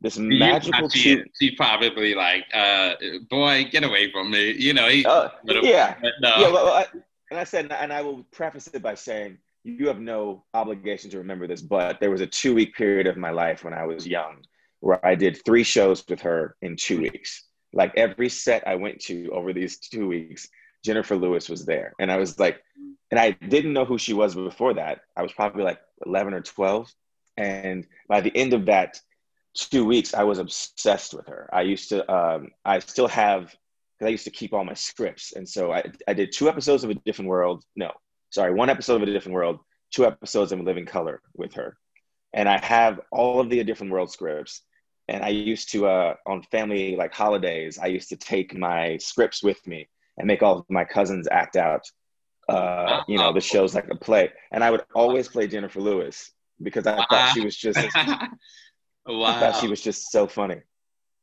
this 0.00 0.18
magical. 0.18 0.88
She, 0.88 1.22
she 1.40 1.52
probably 1.52 2.14
like, 2.14 2.44
uh, 2.54 2.94
boy, 3.28 3.66
get 3.70 3.84
away 3.84 4.10
from 4.12 4.30
me. 4.30 4.52
You 4.52 4.74
know. 4.74 4.88
He, 4.88 5.04
uh, 5.04 5.30
yeah. 5.44 5.96
No. 6.20 6.34
Yeah. 6.38 6.52
Well, 6.52 6.68
I, 6.68 6.86
and 7.30 7.38
I 7.38 7.44
said, 7.44 7.70
and 7.70 7.92
I 7.92 8.02
will 8.02 8.24
preface 8.32 8.68
it 8.68 8.82
by 8.82 8.94
saying, 8.94 9.38
you 9.64 9.88
have 9.88 10.00
no 10.00 10.44
obligation 10.54 11.10
to 11.10 11.18
remember 11.18 11.46
this, 11.46 11.60
but 11.60 12.00
there 12.00 12.10
was 12.10 12.20
a 12.20 12.26
two 12.26 12.54
week 12.54 12.74
period 12.74 13.06
of 13.06 13.16
my 13.16 13.30
life 13.30 13.64
when 13.64 13.74
I 13.74 13.84
was 13.84 14.06
young 14.06 14.42
where 14.80 15.04
I 15.04 15.14
did 15.14 15.44
three 15.44 15.64
shows 15.64 16.04
with 16.08 16.20
her 16.20 16.56
in 16.62 16.76
two 16.76 17.00
weeks. 17.00 17.44
Like 17.72 17.92
every 17.96 18.28
set 18.28 18.66
I 18.66 18.76
went 18.76 19.00
to 19.02 19.28
over 19.30 19.52
these 19.52 19.78
two 19.78 20.08
weeks, 20.08 20.48
Jennifer 20.84 21.16
Lewis 21.16 21.48
was 21.48 21.66
there. 21.66 21.92
And 21.98 22.10
I 22.10 22.16
was 22.16 22.38
like, 22.38 22.62
and 23.10 23.18
I 23.18 23.32
didn't 23.32 23.72
know 23.72 23.84
who 23.84 23.98
she 23.98 24.14
was 24.14 24.34
before 24.34 24.74
that. 24.74 25.00
I 25.16 25.22
was 25.22 25.32
probably 25.32 25.64
like 25.64 25.80
11 26.06 26.34
or 26.34 26.40
12. 26.40 26.92
And 27.36 27.86
by 28.08 28.20
the 28.20 28.34
end 28.36 28.52
of 28.52 28.66
that 28.66 29.00
two 29.54 29.84
weeks, 29.84 30.14
I 30.14 30.22
was 30.24 30.38
obsessed 30.38 31.14
with 31.14 31.26
her. 31.26 31.48
I 31.52 31.62
used 31.62 31.88
to, 31.90 32.10
um, 32.12 32.50
I 32.64 32.78
still 32.78 33.08
have, 33.08 33.54
I 34.06 34.10
used 34.10 34.24
to 34.24 34.30
keep 34.30 34.52
all 34.52 34.64
my 34.64 34.74
scripts. 34.74 35.32
And 35.32 35.48
so 35.48 35.72
I, 35.72 35.84
I 36.06 36.14
did 36.14 36.32
two 36.32 36.48
episodes 36.48 36.84
of 36.84 36.90
A 36.90 36.94
Different 36.94 37.28
World. 37.28 37.64
No, 37.76 37.92
sorry, 38.30 38.52
one 38.54 38.70
episode 38.70 39.02
of 39.02 39.08
A 39.08 39.12
Different 39.12 39.34
World, 39.34 39.60
two 39.90 40.06
episodes 40.06 40.52
of 40.52 40.60
Living 40.60 40.86
Color 40.86 41.20
with 41.34 41.54
her. 41.54 41.76
And 42.32 42.48
I 42.48 42.58
have 42.64 43.00
all 43.10 43.40
of 43.40 43.50
the 43.50 43.60
A 43.60 43.64
Different 43.64 43.92
World 43.92 44.10
scripts. 44.10 44.62
And 45.08 45.24
I 45.24 45.28
used 45.28 45.72
to, 45.72 45.86
uh, 45.86 46.14
on 46.26 46.42
family 46.42 46.94
like 46.94 47.14
holidays, 47.14 47.78
I 47.78 47.86
used 47.86 48.10
to 48.10 48.16
take 48.16 48.56
my 48.56 48.98
scripts 48.98 49.42
with 49.42 49.66
me 49.66 49.88
and 50.18 50.26
make 50.26 50.42
all 50.42 50.58
of 50.58 50.66
my 50.68 50.84
cousins 50.84 51.26
act 51.30 51.56
out 51.56 51.82
uh, 52.48 53.02
you 53.06 53.18
know, 53.18 53.32
the 53.32 53.40
show's 53.40 53.74
like 53.74 53.88
a 53.90 53.96
play. 53.96 54.32
And 54.50 54.64
I 54.64 54.70
would 54.70 54.82
always 54.94 55.28
play 55.28 55.46
Jennifer 55.46 55.80
Lewis 55.80 56.32
because 56.62 56.86
I 56.86 57.04
thought 57.10 57.32
she 57.34 57.44
was 57.44 57.56
just, 57.56 57.78
wow. 57.94 58.30
I 59.06 59.40
thought 59.40 59.60
she 59.60 59.68
was 59.68 59.80
just 59.80 60.10
so 60.10 60.26
funny. 60.26 60.62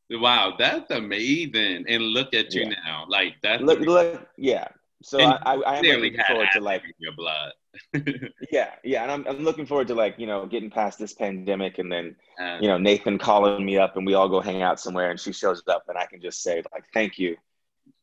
Wow, 0.10 0.56
that's 0.58 0.92
amazing. 0.92 1.86
And 1.88 2.04
look 2.04 2.34
at 2.34 2.54
you 2.54 2.64
yeah. 2.64 2.76
now. 2.86 3.06
Like 3.08 3.36
that's 3.42 3.62
look, 3.62 3.80
look, 3.80 4.28
yeah. 4.38 4.68
So 5.04 5.20
I, 5.20 5.38
I, 5.46 5.56
I 5.56 5.78
am 5.78 5.84
looking 6.02 6.20
forward 6.28 6.50
to 6.54 6.62
like 6.62 6.84
your 6.98 7.14
blood. 7.14 7.52
yeah, 8.52 8.72
yeah, 8.84 9.04
and 9.04 9.12
I'm, 9.12 9.28
I'm 9.28 9.44
looking 9.44 9.66
forward 9.66 9.88
to 9.90 9.96
like 9.96 10.16
you 10.18 10.28
know 10.28 10.46
getting 10.46 10.70
past 10.70 10.98
this 10.98 11.14
pandemic, 11.14 11.78
and 11.80 11.92
then 11.92 12.16
uh, 12.40 12.58
you 12.62 12.68
know 12.68 12.78
Nathan 12.78 13.18
calling 13.18 13.66
me 13.66 13.78
up, 13.78 13.98
and 13.98 14.06
we 14.06 14.14
all 14.14 14.30
go 14.30 14.40
hang 14.40 14.62
out 14.62 14.80
somewhere, 14.80 15.12
and 15.12 15.20
she 15.20 15.34
shows 15.34 15.62
up, 15.68 15.84
and 15.88 15.98
I 15.98 16.06
can 16.06 16.22
just 16.22 16.42
say 16.42 16.64
like 16.72 16.86
thank 16.94 17.20
you 17.20 17.36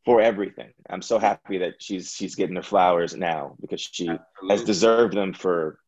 for 0.05 0.21
everything. 0.21 0.73
I'm 0.91 1.03
so 1.03 1.19
happy 1.19 1.59
that 1.59 1.75
she's 1.81 2.13
she's 2.13 2.35
getting 2.35 2.57
her 2.57 2.63
flowers 2.63 3.15
now 3.15 3.57
because 3.61 3.81
she 3.81 4.09
Absolutely. 4.09 4.49
has 4.51 4.65
deserved 4.65 5.15
them 5.15 5.33
for 5.33 5.79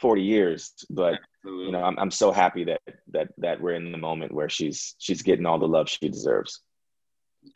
40 0.00 0.22
years. 0.22 0.72
But 0.90 1.20
Absolutely. 1.44 1.66
you 1.66 1.72
know, 1.72 1.82
I'm 1.82 1.98
I'm 1.98 2.10
so 2.10 2.30
happy 2.30 2.64
that 2.64 2.80
that 3.10 3.28
that 3.38 3.60
we're 3.60 3.74
in 3.74 3.90
the 3.90 3.98
moment 3.98 4.32
where 4.32 4.48
she's 4.48 4.94
she's 4.98 5.22
getting 5.22 5.44
all 5.44 5.58
the 5.58 5.66
love 5.66 5.88
she 5.88 6.08
deserves. 6.08 6.60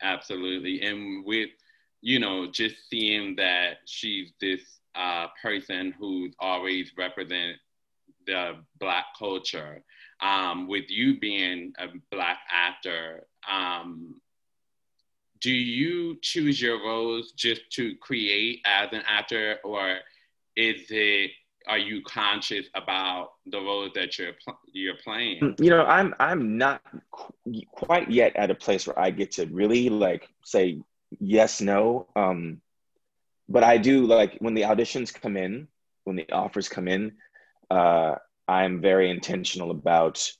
Absolutely, 0.01 0.81
and 0.81 1.25
with 1.25 1.49
you 2.01 2.19
know 2.19 2.51
just 2.51 2.75
seeing 2.89 3.37
that 3.37 3.77
she's 3.85 4.33
this 4.41 4.61
uh, 4.93 5.27
person 5.41 5.93
who's 5.97 6.33
always 6.39 6.91
represent 6.97 7.57
the 8.25 8.55
black 8.79 9.05
culture. 9.17 9.83
Um, 10.19 10.67
with 10.67 10.89
you 10.89 11.19
being 11.19 11.73
a 11.77 11.87
black 12.11 12.39
actor, 12.51 13.27
um, 13.49 14.19
do 15.39 15.51
you 15.51 16.17
choose 16.21 16.59
your 16.61 16.83
roles 16.83 17.31
just 17.33 17.61
to 17.73 17.95
create 17.97 18.61
as 18.65 18.89
an 18.91 19.03
actor 19.07 19.59
or 19.63 19.97
is 20.55 20.87
it 20.89 21.31
are 21.67 21.77
you 21.77 22.01
conscious 22.03 22.65
about 22.75 23.31
the 23.45 23.59
role 23.59 23.89
that 23.93 24.17
you're 24.17 24.33
you're 24.71 24.95
playing? 25.03 25.39
Mm, 25.41 25.63
you 25.63 25.69
know 25.69 25.85
i'm 25.85 26.13
i'm 26.19 26.57
not 26.57 26.81
qu- 27.11 27.61
quite 27.71 28.09
yet 28.09 28.35
at 28.35 28.51
a 28.51 28.55
place 28.55 28.87
where 28.87 28.99
i 28.99 29.11
get 29.11 29.31
to 29.33 29.45
really 29.47 29.89
like 29.89 30.27
say 30.43 30.81
yes 31.19 31.61
no 31.61 32.07
um 32.15 32.61
but 33.49 33.63
i 33.63 33.77
do 33.77 34.05
like 34.05 34.37
when 34.39 34.53
the 34.53 34.63
auditions 34.63 35.13
come 35.13 35.37
in 35.37 35.67
when 36.05 36.15
the 36.15 36.31
offers 36.31 36.69
come 36.69 36.87
in 36.87 37.13
uh 37.69 38.15
i'm 38.47 38.81
very 38.81 39.09
intentional 39.09 39.71
about 39.71 40.31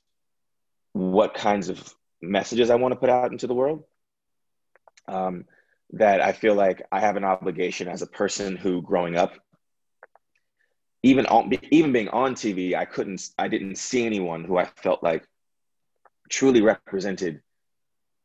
what 0.94 1.34
kinds 1.34 1.70
of 1.70 1.94
messages 2.22 2.70
i 2.70 2.76
want 2.76 2.92
to 2.94 3.00
put 3.00 3.10
out 3.10 3.32
into 3.32 3.48
the 3.48 3.54
world 3.54 3.84
um, 5.08 5.46
that 5.94 6.22
I 6.22 6.34
feel 6.34 6.56
like 6.56 6.86
I 6.92 7.00
have 7.00 7.16
an 7.16 7.24
obligation 7.24 7.88
as 7.88 8.02
a 8.02 8.08
person 8.08 8.56
who, 8.58 8.82
growing 8.82 9.16
up, 9.16 9.34
even 11.04 11.25
on, 11.27 11.51
even 11.72 11.92
being 11.92 12.10
on 12.10 12.36
TV, 12.36 12.75
I 12.75 12.86
couldn't, 12.86 13.30
I 13.38 13.48
didn't 13.48 13.75
see 13.75 14.06
anyone 14.06 14.44
who 14.44 14.58
I 14.58 14.66
felt 14.66 15.04
like 15.04 15.25
truly 16.30 16.62
represented 16.62 17.42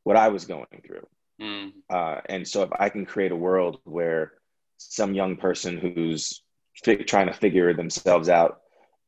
what 0.05 0.17
I 0.17 0.29
was 0.29 0.45
going 0.45 0.83
through. 0.87 1.07
Mm. 1.41 1.73
Uh, 1.91 2.21
and 2.27 2.47
so, 2.47 2.63
if 2.63 2.71
I 2.79 2.89
can 2.89 3.07
create 3.07 3.33
a 3.33 3.37
world 3.37 3.79
where 3.85 4.33
some 4.79 5.15
young 5.15 5.37
person 5.37 5.77
who's 5.77 6.43
fi- 6.85 6.97
trying 6.97 7.27
to 7.27 7.33
figure 7.33 7.73
themselves 7.75 8.29
out, 8.29 8.61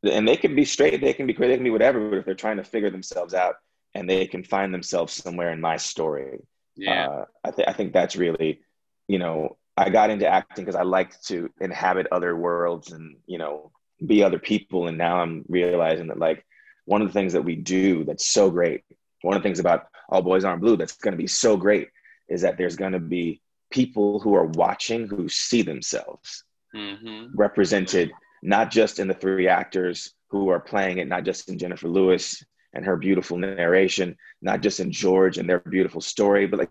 and 0.02 0.26
they 0.26 0.36
can 0.36 0.54
be 0.54 0.64
straight, 0.64 1.00
they 1.00 1.12
can 1.12 1.26
be 1.26 1.34
queer, 1.34 1.48
they 1.48 1.56
can 1.56 1.64
be 1.64 1.70
whatever, 1.70 2.10
but 2.10 2.18
if 2.18 2.24
they're 2.24 2.34
trying 2.34 2.58
to 2.58 2.64
figure 2.64 2.90
themselves 2.90 3.34
out 3.34 3.56
and 3.94 4.08
they 4.08 4.26
can 4.26 4.42
find 4.44 4.74
themselves 4.74 5.12
somewhere 5.12 5.52
in 5.52 5.60
my 5.60 5.76
story, 5.76 6.40
yeah. 6.76 7.08
Uh, 7.08 7.24
I, 7.44 7.50
th- 7.50 7.68
I 7.68 7.72
think 7.72 7.92
that's 7.92 8.16
really, 8.16 8.60
you 9.08 9.18
know, 9.18 9.56
I 9.76 9.90
got 9.90 10.10
into 10.10 10.26
acting 10.26 10.64
because 10.64 10.78
I 10.78 10.82
liked 10.82 11.26
to 11.26 11.50
inhabit 11.60 12.06
other 12.12 12.36
worlds 12.36 12.92
and, 12.92 13.16
you 13.26 13.38
know, 13.38 13.72
be 14.04 14.22
other 14.22 14.38
people. 14.38 14.86
And 14.86 14.96
now 14.98 15.20
I'm 15.20 15.44
realizing 15.48 16.08
that, 16.08 16.18
like, 16.18 16.44
one 16.84 17.02
of 17.02 17.08
the 17.08 17.12
things 17.12 17.32
that 17.32 17.42
we 17.44 17.56
do 17.56 18.04
that's 18.04 18.28
so 18.28 18.50
great, 18.50 18.84
one 19.22 19.36
of 19.36 19.42
the 19.42 19.46
things 19.46 19.58
about 19.58 19.86
All 20.08 20.22
Boys 20.22 20.44
Aren't 20.44 20.60
Blue 20.60 20.76
that's 20.76 20.96
going 20.96 21.12
to 21.12 21.18
be 21.18 21.26
so 21.26 21.56
great 21.56 21.88
is 22.28 22.42
that 22.42 22.56
there's 22.56 22.76
going 22.76 22.92
to 22.92 23.00
be 23.00 23.40
people 23.70 24.20
who 24.20 24.34
are 24.34 24.46
watching 24.46 25.08
who 25.08 25.28
see 25.28 25.62
themselves 25.62 26.44
mm-hmm. 26.74 27.26
represented 27.34 28.12
not 28.42 28.70
just 28.70 28.98
in 28.98 29.08
the 29.08 29.14
three 29.14 29.48
actors 29.48 30.12
who 30.28 30.50
are 30.50 30.60
playing 30.60 30.98
it, 30.98 31.08
not 31.08 31.24
just 31.24 31.48
in 31.48 31.58
Jennifer 31.58 31.88
Lewis 31.88 32.44
and 32.74 32.84
her 32.84 32.96
beautiful 32.96 33.38
narration, 33.38 34.16
not 34.42 34.60
just 34.60 34.80
in 34.80 34.92
George 34.92 35.38
and 35.38 35.48
their 35.48 35.60
beautiful 35.60 36.00
story, 36.00 36.46
but 36.46 36.58
like 36.58 36.70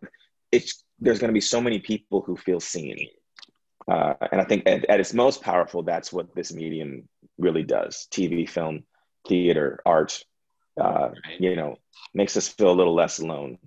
it's 0.52 0.84
there's 1.04 1.20
going 1.20 1.30
to 1.30 1.34
be 1.34 1.42
so 1.42 1.62
many 1.62 1.80
people 1.80 2.22
who 2.22 2.36
feel 2.36 2.60
seen. 2.60 3.10
Uh, 3.88 4.14
and 4.32 4.40
I 4.40 4.46
think 4.46 4.64
at, 4.66 4.86
at, 4.86 5.00
its 5.00 5.14
most 5.14 5.42
powerful, 5.42 5.84
that's 5.84 6.14
what 6.14 6.34
this 6.34 6.54
medium 6.54 7.10
really 7.38 7.64
does. 7.64 8.08
TV, 8.12 8.48
film, 8.48 8.84
theater, 9.28 9.82
art, 9.86 10.24
uh, 10.80 11.10
you 11.38 11.56
know, 11.56 11.76
makes 12.14 12.38
us 12.38 12.48
feel 12.48 12.72
a 12.72 12.74
little 12.80 12.96
less 12.96 13.20
alone. 13.20 13.58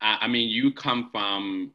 I 0.00 0.28
mean, 0.28 0.48
you 0.48 0.72
come 0.72 1.10
from 1.10 1.72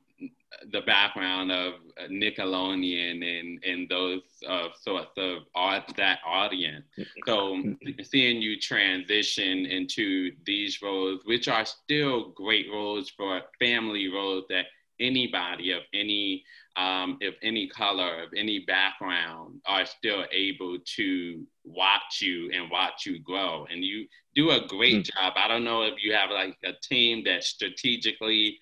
the 0.71 0.81
background 0.81 1.51
of 1.51 1.73
Nickelodeon 2.09 3.23
and 3.23 3.63
and 3.63 3.89
those 3.89 4.21
uh, 4.47 4.67
sorts 4.81 5.11
of 5.17 5.43
art 5.55 5.83
that 5.97 6.19
audience. 6.25 6.85
So 7.25 7.61
seeing 8.03 8.41
you 8.41 8.59
transition 8.59 9.65
into 9.65 10.31
these 10.45 10.81
roles, 10.81 11.21
which 11.25 11.47
are 11.47 11.65
still 11.65 12.29
great 12.29 12.67
roles 12.71 13.09
for 13.09 13.41
family 13.59 14.07
roles 14.09 14.45
that 14.49 14.65
anybody 14.99 15.71
of 15.71 15.81
any 15.93 16.43
um, 16.75 17.19
of 17.21 17.35
any 17.43 17.67
color, 17.67 18.23
of 18.23 18.29
any 18.35 18.59
background, 18.59 19.61
are 19.67 19.85
still 19.85 20.25
able 20.31 20.79
to 20.95 21.45
watch 21.63 22.19
you 22.19 22.49
and 22.51 22.69
watch 22.71 23.05
you 23.05 23.19
grow. 23.19 23.67
And 23.69 23.83
you 23.83 24.07
do 24.33 24.49
a 24.49 24.65
great 24.67 25.05
mm-hmm. 25.05 25.23
job. 25.23 25.33
I 25.35 25.47
don't 25.47 25.63
know 25.63 25.83
if 25.83 26.03
you 26.03 26.13
have 26.13 26.31
like 26.31 26.57
a 26.63 26.73
team 26.81 27.23
that 27.25 27.43
strategically 27.43 28.57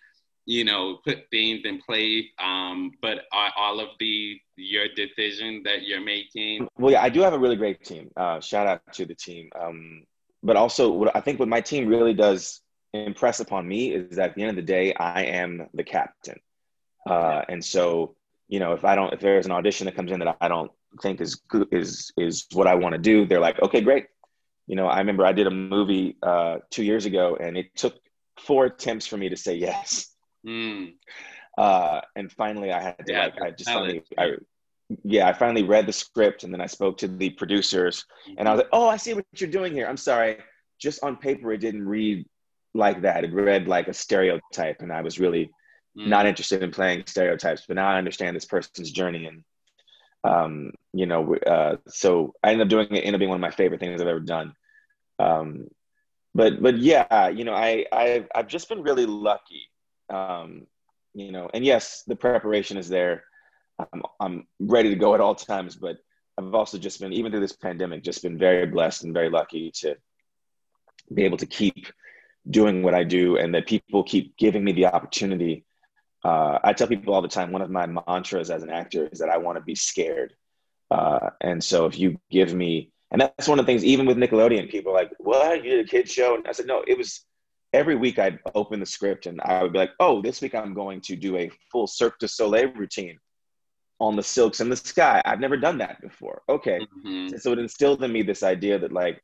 you 0.45 0.63
know, 0.63 0.99
put 1.05 1.29
things 1.29 1.61
in 1.65 1.79
place. 1.81 2.25
Um, 2.39 2.91
but 3.01 3.19
are 3.31 3.51
all 3.57 3.79
of 3.79 3.89
the 3.99 4.39
your 4.55 4.87
decisions 4.95 5.63
that 5.63 5.83
you're 5.83 6.03
making? 6.03 6.67
Well, 6.77 6.91
yeah, 6.91 7.01
I 7.01 7.09
do 7.09 7.21
have 7.21 7.33
a 7.33 7.39
really 7.39 7.55
great 7.55 7.83
team. 7.83 8.11
Uh, 8.15 8.39
shout 8.39 8.67
out 8.67 8.93
to 8.93 9.05
the 9.05 9.15
team. 9.15 9.49
Um, 9.59 10.03
but 10.43 10.55
also, 10.55 10.91
what 10.91 11.15
I 11.15 11.21
think 11.21 11.39
what 11.39 11.47
my 11.47 11.61
team 11.61 11.87
really 11.87 12.13
does 12.13 12.61
impress 12.93 13.39
upon 13.39 13.67
me 13.67 13.93
is 13.93 14.17
that 14.17 14.31
at 14.31 14.35
the 14.35 14.41
end 14.41 14.49
of 14.49 14.55
the 14.55 14.61
day, 14.61 14.93
I 14.93 15.23
am 15.23 15.67
the 15.73 15.83
captain. 15.83 16.39
Uh, 17.07 17.41
and 17.47 17.63
so, 17.63 18.15
you 18.47 18.59
know, 18.59 18.73
if 18.73 18.83
I 18.85 18.95
don't, 18.95 19.13
if 19.13 19.19
there's 19.19 19.45
an 19.45 19.51
audition 19.51 19.85
that 19.85 19.95
comes 19.95 20.11
in 20.11 20.19
that 20.19 20.37
I 20.41 20.47
don't 20.47 20.71
think 21.01 21.21
is 21.21 21.41
is 21.71 22.11
is 22.17 22.47
what 22.53 22.67
I 22.67 22.75
want 22.75 22.93
to 22.93 22.99
do, 22.99 23.25
they're 23.25 23.39
like, 23.39 23.61
okay, 23.61 23.81
great. 23.81 24.07
You 24.67 24.75
know, 24.75 24.87
I 24.87 24.99
remember 24.99 25.25
I 25.25 25.31
did 25.31 25.47
a 25.47 25.51
movie 25.51 26.17
uh, 26.23 26.57
two 26.69 26.83
years 26.83 27.05
ago, 27.05 27.37
and 27.39 27.57
it 27.57 27.75
took 27.75 27.95
four 28.39 28.65
attempts 28.65 29.07
for 29.07 29.17
me 29.17 29.29
to 29.29 29.37
say 29.37 29.55
yes. 29.55 30.10
Mm. 30.45 30.93
Uh, 31.57 32.01
and 32.15 32.31
finally, 32.31 32.71
I 32.71 32.81
had 32.81 33.05
to 33.05 33.13
yeah, 33.13 33.25
like 33.25 33.41
I 33.41 33.51
just 33.51 33.69
finally 33.69 34.03
I, 34.17 34.31
yeah 35.03 35.27
I 35.27 35.33
finally 35.33 35.63
read 35.63 35.85
the 35.85 35.93
script 35.93 36.43
and 36.43 36.53
then 36.53 36.61
I 36.61 36.65
spoke 36.65 36.97
to 36.99 37.07
the 37.07 37.29
producers 37.31 38.05
and 38.37 38.47
I 38.47 38.51
was 38.51 38.59
like, 38.59 38.69
oh, 38.71 38.87
I 38.87 38.97
see 38.97 39.13
what 39.13 39.25
you're 39.35 39.49
doing 39.49 39.73
here. 39.73 39.87
I'm 39.87 39.97
sorry, 39.97 40.37
just 40.79 41.03
on 41.03 41.17
paper 41.17 41.51
it 41.51 41.59
didn't 41.59 41.87
read 41.87 42.25
like 42.73 43.01
that. 43.01 43.23
It 43.23 43.33
read 43.33 43.67
like 43.67 43.87
a 43.87 43.93
stereotype, 43.93 44.81
and 44.81 44.91
I 44.91 45.01
was 45.01 45.19
really 45.19 45.51
mm. 45.97 46.07
not 46.07 46.25
interested 46.25 46.63
in 46.63 46.71
playing 46.71 47.03
stereotypes. 47.05 47.65
But 47.67 47.75
now 47.75 47.89
I 47.89 47.97
understand 47.97 48.35
this 48.35 48.45
person's 48.45 48.91
journey 48.91 49.25
and. 49.25 49.43
Um, 50.23 50.73
you 50.93 51.07
know, 51.07 51.35
uh, 51.35 51.77
so 51.87 52.35
I 52.43 52.51
ended 52.51 52.67
up 52.67 52.69
doing 52.69 52.95
it, 52.95 52.99
ended 52.99 53.15
up 53.15 53.19
being 53.21 53.29
one 53.29 53.39
of 53.39 53.41
my 53.41 53.49
favorite 53.49 53.79
things 53.79 53.99
I've 53.99 54.07
ever 54.07 54.19
done. 54.19 54.53
Um, 55.17 55.67
but 56.35 56.61
but 56.61 56.77
yeah, 56.77 57.29
you 57.29 57.43
know, 57.43 57.55
I 57.55 57.87
I've, 57.91 58.27
I've 58.35 58.47
just 58.47 58.69
been 58.69 58.83
really 58.83 59.07
lucky 59.07 59.70
um, 60.11 60.67
you 61.13 61.31
know, 61.31 61.49
and 61.53 61.65
yes, 61.65 62.03
the 62.05 62.15
preparation 62.15 62.77
is 62.77 62.89
there. 62.89 63.23
I'm, 63.79 64.03
I'm 64.19 64.47
ready 64.59 64.89
to 64.89 64.95
go 64.95 65.15
at 65.15 65.21
all 65.21 65.35
times, 65.35 65.75
but 65.75 65.97
I've 66.37 66.53
also 66.53 66.77
just 66.77 66.99
been, 66.99 67.13
even 67.13 67.31
through 67.31 67.41
this 67.41 67.53
pandemic, 67.53 68.03
just 68.03 68.21
been 68.21 68.37
very 68.37 68.65
blessed 68.65 69.03
and 69.03 69.13
very 69.13 69.29
lucky 69.29 69.71
to 69.81 69.95
be 71.13 71.23
able 71.23 71.37
to 71.37 71.45
keep 71.45 71.87
doing 72.49 72.83
what 72.83 72.93
I 72.93 73.03
do 73.03 73.37
and 73.37 73.53
that 73.53 73.67
people 73.67 74.03
keep 74.03 74.37
giving 74.37 74.63
me 74.63 74.71
the 74.71 74.87
opportunity. 74.87 75.65
Uh, 76.23 76.59
I 76.63 76.73
tell 76.73 76.87
people 76.87 77.13
all 77.13 77.21
the 77.21 77.27
time, 77.27 77.51
one 77.51 77.61
of 77.61 77.69
my 77.69 77.85
mantras 77.85 78.49
as 78.49 78.63
an 78.63 78.69
actor 78.69 79.09
is 79.11 79.19
that 79.19 79.29
I 79.29 79.37
want 79.37 79.57
to 79.57 79.63
be 79.63 79.75
scared. 79.75 80.33
Uh, 80.89 81.29
and 81.41 81.63
so 81.63 81.85
if 81.85 81.97
you 81.99 82.19
give 82.29 82.53
me, 82.53 82.91
and 83.11 83.21
that's 83.21 83.47
one 83.47 83.59
of 83.59 83.65
the 83.65 83.71
things, 83.71 83.83
even 83.83 84.05
with 84.05 84.17
Nickelodeon, 84.17 84.69
people 84.69 84.93
like, 84.93 85.11
what, 85.19 85.63
you 85.63 85.71
did 85.71 85.85
a 85.85 85.89
kid 85.89 86.09
show? 86.09 86.35
And 86.35 86.47
I 86.47 86.53
said, 86.53 86.67
no, 86.67 86.83
it 86.87 86.97
was, 86.97 87.25
every 87.73 87.95
week 87.95 88.19
I'd 88.19 88.39
open 88.53 88.79
the 88.79 88.85
script 88.85 89.25
and 89.25 89.39
I 89.41 89.63
would 89.63 89.73
be 89.73 89.79
like, 89.79 89.91
oh, 89.99 90.21
this 90.21 90.41
week 90.41 90.55
I'm 90.55 90.73
going 90.73 91.01
to 91.01 91.15
do 91.15 91.37
a 91.37 91.49
full 91.71 91.87
Cirque 91.87 92.19
du 92.19 92.27
Soleil 92.27 92.71
routine 92.73 93.17
on 93.99 94.15
the 94.15 94.23
silks 94.23 94.59
in 94.59 94.69
the 94.69 94.75
sky. 94.75 95.21
I've 95.25 95.39
never 95.39 95.57
done 95.57 95.77
that 95.77 96.01
before. 96.01 96.41
Okay. 96.49 96.79
Mm-hmm. 97.05 97.37
So 97.37 97.51
it 97.51 97.59
instilled 97.59 98.03
in 98.03 98.11
me 98.11 98.23
this 98.23 98.43
idea 98.43 98.79
that 98.79 98.91
like 98.91 99.23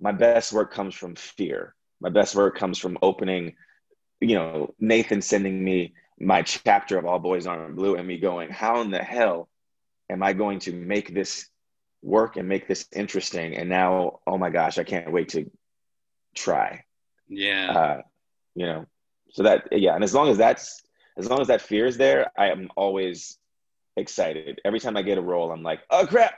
my 0.00 0.12
best 0.12 0.52
work 0.52 0.72
comes 0.72 0.94
from 0.94 1.14
fear. 1.14 1.74
My 2.00 2.10
best 2.10 2.34
work 2.34 2.58
comes 2.58 2.78
from 2.78 2.98
opening, 3.02 3.54
you 4.20 4.34
know, 4.34 4.74
Nathan 4.78 5.22
sending 5.22 5.62
me 5.64 5.94
my 6.18 6.42
chapter 6.42 6.98
of 6.98 7.06
All 7.06 7.18
Boys 7.18 7.46
Aren't 7.46 7.76
Blue 7.76 7.96
and 7.96 8.06
me 8.06 8.18
going, 8.18 8.50
how 8.50 8.80
in 8.80 8.90
the 8.90 8.98
hell 8.98 9.48
am 10.10 10.22
I 10.22 10.32
going 10.32 10.58
to 10.60 10.72
make 10.72 11.14
this 11.14 11.48
work 12.02 12.36
and 12.36 12.48
make 12.48 12.68
this 12.68 12.86
interesting? 12.94 13.56
And 13.56 13.68
now, 13.68 14.20
oh 14.26 14.38
my 14.38 14.50
gosh, 14.50 14.78
I 14.78 14.84
can't 14.84 15.12
wait 15.12 15.30
to 15.30 15.50
try. 16.34 16.84
Yeah. 17.28 17.72
Uh, 17.72 18.02
you 18.54 18.66
know, 18.66 18.86
so 19.30 19.42
that 19.42 19.68
yeah, 19.72 19.94
and 19.94 20.04
as 20.04 20.14
long 20.14 20.28
as 20.28 20.38
that's 20.38 20.82
as 21.18 21.28
long 21.28 21.40
as 21.40 21.48
that 21.48 21.60
fear 21.60 21.86
is 21.86 21.96
there, 21.96 22.30
I 22.38 22.50
am 22.50 22.70
always 22.76 23.38
excited. 23.96 24.60
Every 24.64 24.80
time 24.80 24.96
I 24.96 25.02
get 25.02 25.18
a 25.18 25.22
role, 25.22 25.50
I'm 25.52 25.62
like, 25.62 25.80
oh 25.90 26.06
crap, 26.06 26.34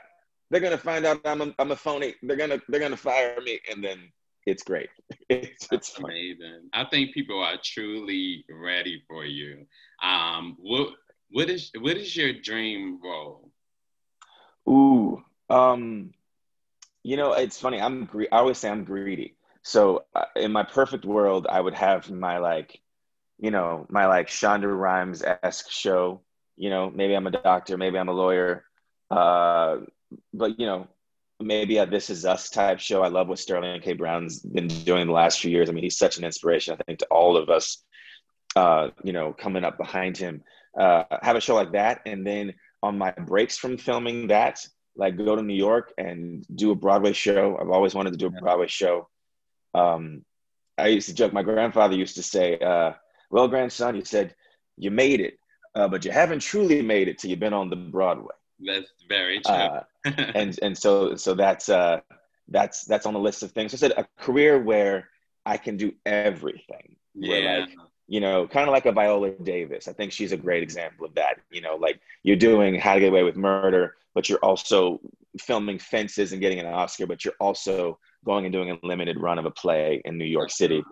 they're 0.49 0.61
gonna 0.61 0.77
find 0.77 1.05
out 1.05 1.21
I'm 1.25 1.41
a, 1.41 1.53
I'm 1.59 1.71
a 1.71 1.75
phony. 1.75 2.15
They're 2.23 2.37
gonna 2.37 2.59
they're 2.67 2.79
gonna 2.79 2.97
fire 2.97 3.39
me, 3.41 3.59
and 3.71 3.83
then 3.83 4.11
it's 4.45 4.63
great. 4.63 4.89
it's, 5.29 5.67
it's 5.71 5.97
amazing. 5.97 6.69
I 6.73 6.85
think 6.85 7.13
people 7.13 7.41
are 7.41 7.57
truly 7.63 8.45
ready 8.49 9.03
for 9.07 9.25
you. 9.25 9.65
Um, 10.03 10.57
what 10.59 10.89
what 11.31 11.49
is 11.49 11.71
what 11.79 11.97
is 11.97 12.15
your 12.15 12.33
dream 12.33 12.99
role? 13.03 13.51
Ooh, 14.67 15.23
um, 15.49 16.13
you 17.03 17.17
know, 17.17 17.33
it's 17.33 17.59
funny. 17.59 17.79
I'm 17.79 18.05
gre- 18.05 18.31
I 18.31 18.37
always 18.37 18.57
say 18.57 18.69
I'm 18.69 18.83
greedy. 18.83 19.35
So 19.69 20.05
uh, 20.15 20.25
in 20.35 20.51
my 20.51 20.63
perfect 20.63 21.05
world, 21.05 21.45
I 21.47 21.61
would 21.61 21.75
have 21.75 22.09
my 22.09 22.39
like, 22.39 22.81
you 23.37 23.51
know, 23.51 23.85
my 23.87 24.07
like 24.07 24.27
Shonda 24.27 24.67
Rhimes 24.67 25.21
esque 25.43 25.69
show. 25.69 26.21
You 26.57 26.71
know, 26.71 26.89
maybe 26.89 27.13
I'm 27.13 27.27
a 27.27 27.31
doctor, 27.31 27.77
maybe 27.77 27.99
I'm 27.99 28.09
a 28.09 28.13
lawyer, 28.13 28.65
uh, 29.11 29.77
but 30.33 30.59
you 30.59 30.65
know, 30.65 30.87
maybe 31.39 31.77
a 31.77 31.85
This 31.85 32.09
Is 32.09 32.25
Us 32.25 32.49
type 32.49 32.79
show. 32.79 33.03
I 33.03 33.09
love 33.09 33.27
what 33.27 33.37
Sterling 33.37 33.79
K. 33.81 33.93
Brown's 33.93 34.39
been 34.39 34.69
doing 34.69 35.05
the 35.05 35.13
last 35.13 35.39
few 35.39 35.51
years. 35.51 35.69
I 35.69 35.73
mean, 35.73 35.83
he's 35.83 35.99
such 35.99 36.17
an 36.17 36.23
inspiration, 36.23 36.73
I 36.73 36.83
think, 36.83 36.97
to 36.99 37.07
all 37.11 37.37
of 37.37 37.49
us. 37.49 37.83
Uh, 38.55 38.89
you 39.03 39.13
know, 39.13 39.33
coming 39.33 39.63
up 39.63 39.77
behind 39.77 40.17
him, 40.17 40.41
uh, 40.79 41.03
have 41.21 41.35
a 41.35 41.41
show 41.41 41.53
like 41.53 41.73
that, 41.73 42.01
and 42.07 42.25
then 42.25 42.55
on 42.81 42.97
my 42.97 43.11
breaks 43.11 43.59
from 43.59 43.77
filming 43.77 44.29
that, 44.29 44.65
like 44.95 45.15
go 45.15 45.35
to 45.35 45.43
New 45.43 45.53
York 45.53 45.93
and 45.99 46.43
do 46.55 46.71
a 46.71 46.75
Broadway 46.75 47.13
show. 47.13 47.55
I've 47.61 47.69
always 47.69 47.93
wanted 47.93 48.13
to 48.13 48.17
do 48.17 48.25
a 48.25 48.31
Broadway 48.31 48.65
show 48.65 49.07
um, 49.73 50.23
I 50.77 50.87
used 50.87 51.09
to 51.09 51.13
joke. 51.13 51.33
My 51.33 51.43
grandfather 51.43 51.95
used 51.95 52.15
to 52.15 52.23
say, 52.23 52.57
uh, 52.57 52.93
"Well, 53.29 53.47
grandson, 53.47 53.95
you 53.95 54.05
said 54.05 54.35
you 54.77 54.91
made 54.91 55.19
it, 55.19 55.39
uh, 55.75 55.87
but 55.87 56.05
you 56.05 56.11
haven't 56.11 56.39
truly 56.39 56.81
made 56.81 57.07
it 57.07 57.19
till 57.19 57.29
you've 57.29 57.39
been 57.39 57.53
on 57.53 57.69
the 57.69 57.75
Broadway." 57.75 58.35
That's 58.59 58.91
very 59.07 59.39
true. 59.41 59.53
uh, 59.53 59.83
and 60.05 60.57
and 60.61 60.77
so 60.77 61.15
so 61.15 61.33
that's 61.33 61.69
uh, 61.69 62.01
that's 62.47 62.85
that's 62.85 63.05
on 63.05 63.13
the 63.13 63.19
list 63.19 63.43
of 63.43 63.51
things. 63.51 63.73
I 63.73 63.77
said 63.77 63.93
a 63.97 64.05
career 64.17 64.59
where 64.59 65.09
I 65.45 65.57
can 65.57 65.77
do 65.77 65.93
everything. 66.05 66.95
Yeah. 67.15 67.59
Like, 67.59 67.69
you 68.07 68.19
know, 68.19 68.47
kind 68.47 68.67
of 68.67 68.71
like 68.71 68.87
a 68.87 68.91
Viola 68.91 69.31
Davis. 69.31 69.87
I 69.87 69.93
think 69.93 70.11
she's 70.11 70.31
a 70.31 70.37
great 70.37 70.63
example 70.63 71.05
of 71.05 71.13
that. 71.15 71.37
You 71.51 71.61
know, 71.61 71.75
like 71.75 71.99
you're 72.23 72.35
doing 72.35 72.75
How 72.75 72.95
to 72.95 72.99
Get 72.99 73.09
Away 73.09 73.23
with 73.23 73.35
Murder, 73.35 73.95
but 74.15 74.27
you're 74.27 74.39
also 74.39 74.99
filming 75.39 75.79
Fences 75.79 76.31
and 76.31 76.41
getting 76.41 76.59
an 76.59 76.65
Oscar, 76.65 77.07
but 77.07 77.23
you're 77.23 77.35
also 77.39 77.99
going 78.25 78.45
and 78.45 78.53
doing 78.53 78.71
a 78.71 78.77
limited 78.83 79.19
run 79.19 79.39
of 79.39 79.45
a 79.45 79.51
play 79.51 80.01
in 80.05 80.17
New 80.17 80.25
York 80.25 80.51
City. 80.51 80.83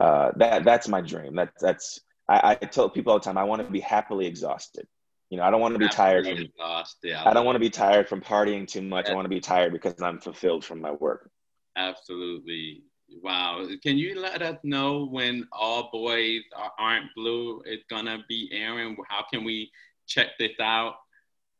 Uh, 0.00 0.30
that 0.36 0.64
that's 0.64 0.88
my 0.88 1.00
dream. 1.00 1.34
That's 1.34 1.60
that's 1.60 2.00
I, 2.28 2.56
I 2.62 2.66
tell 2.66 2.88
people 2.88 3.12
all 3.12 3.18
the 3.18 3.24
time. 3.24 3.38
I 3.38 3.44
want 3.44 3.64
to 3.64 3.70
be 3.70 3.80
happily 3.80 4.26
exhausted. 4.26 4.86
You 5.30 5.38
know, 5.38 5.44
I 5.44 5.50
don't 5.50 5.60
want 5.60 5.74
to 5.74 5.78
be 5.78 5.88
tired 5.88 6.26
from. 6.26 6.38
Exhausted. 6.38 7.14
I 7.14 7.32
don't 7.32 7.44
want 7.44 7.56
to 7.56 7.60
be 7.60 7.70
tired 7.70 8.08
from 8.08 8.20
partying 8.20 8.66
too 8.66 8.82
much. 8.82 9.08
I 9.08 9.14
want 9.14 9.24
to 9.24 9.30
be 9.30 9.40
tired 9.40 9.72
because 9.72 10.00
I'm 10.00 10.20
fulfilled 10.20 10.64
from 10.64 10.80
my 10.80 10.92
work. 10.92 11.30
Absolutely. 11.76 12.82
Wow. 13.22 13.66
Can 13.82 13.98
you 13.98 14.20
let 14.20 14.42
us 14.42 14.58
know 14.64 15.06
when 15.06 15.46
All 15.52 15.90
Boys 15.92 16.42
Aren't 16.78 17.14
Blue 17.14 17.62
is 17.66 17.80
gonna 17.90 18.24
be 18.28 18.48
airing? 18.52 18.96
How 19.08 19.24
can 19.32 19.44
we 19.44 19.70
check 20.06 20.28
this 20.38 20.58
out? 20.60 20.96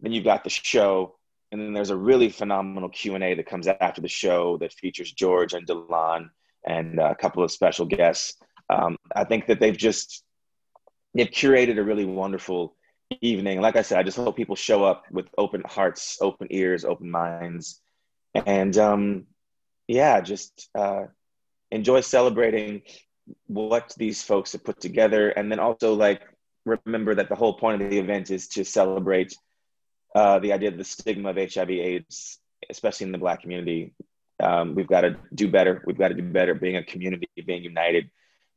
then 0.01 0.11
you've 0.11 0.25
got 0.25 0.43
the 0.43 0.49
show, 0.49 1.15
and 1.49 1.61
then 1.61 1.71
there's 1.71 1.89
a 1.89 1.95
really 1.95 2.29
phenomenal 2.29 2.89
Q&A 2.89 3.35
that 3.35 3.45
comes 3.45 3.65
after 3.65 4.01
the 4.01 4.09
show 4.09 4.57
that 4.57 4.73
features 4.73 5.13
George 5.13 5.53
and 5.53 5.65
Delon 5.65 6.29
and 6.67 6.99
a 6.99 7.15
couple 7.15 7.41
of 7.41 7.49
special 7.49 7.85
guests. 7.85 8.35
Um, 8.69 8.97
I 9.15 9.23
think 9.23 9.47
that 9.47 9.61
they've 9.61 9.77
just 9.77 10.25
they've 11.15 11.29
curated 11.29 11.77
a 11.79 11.83
really 11.83 12.05
wonderful 12.05 12.75
evening. 13.21 13.61
Like 13.61 13.77
I 13.77 13.83
said, 13.83 13.97
I 13.99 14.03
just 14.03 14.17
hope 14.17 14.35
people 14.35 14.57
show 14.57 14.83
up 14.83 15.05
with 15.11 15.27
open 15.37 15.63
hearts, 15.65 16.17
open 16.19 16.47
ears, 16.51 16.83
open 16.83 17.09
minds, 17.09 17.79
and 18.35 18.77
um, 18.77 19.27
yeah, 19.87 20.19
just 20.19 20.69
uh, 20.75 21.05
enjoy 21.71 22.01
celebrating 22.01 22.81
what 23.47 23.93
these 23.97 24.21
folks 24.23 24.51
have 24.53 24.63
put 24.63 24.79
together, 24.79 25.29
and 25.29 25.51
then 25.51 25.59
also 25.59 25.93
like 25.93 26.21
remember 26.65 27.15
that 27.15 27.29
the 27.29 27.35
whole 27.35 27.53
point 27.53 27.81
of 27.81 27.89
the 27.89 27.97
event 27.97 28.31
is 28.31 28.47
to 28.49 28.63
celebrate 28.63 29.35
uh, 30.15 30.39
the 30.39 30.53
idea 30.53 30.69
of 30.69 30.77
the 30.77 30.83
stigma 30.83 31.29
of 31.29 31.37
HIV/AIDS, 31.37 32.39
especially 32.69 33.05
in 33.05 33.11
the 33.11 33.17
Black 33.17 33.41
community. 33.41 33.93
Um, 34.41 34.75
we've 34.75 34.87
got 34.87 35.01
to 35.01 35.17
do 35.33 35.49
better. 35.49 35.83
We've 35.85 35.97
got 35.97 36.09
to 36.09 36.13
do 36.13 36.23
better. 36.23 36.53
Being 36.53 36.77
a 36.77 36.83
community, 36.83 37.27
being 37.45 37.63
united, 37.63 38.09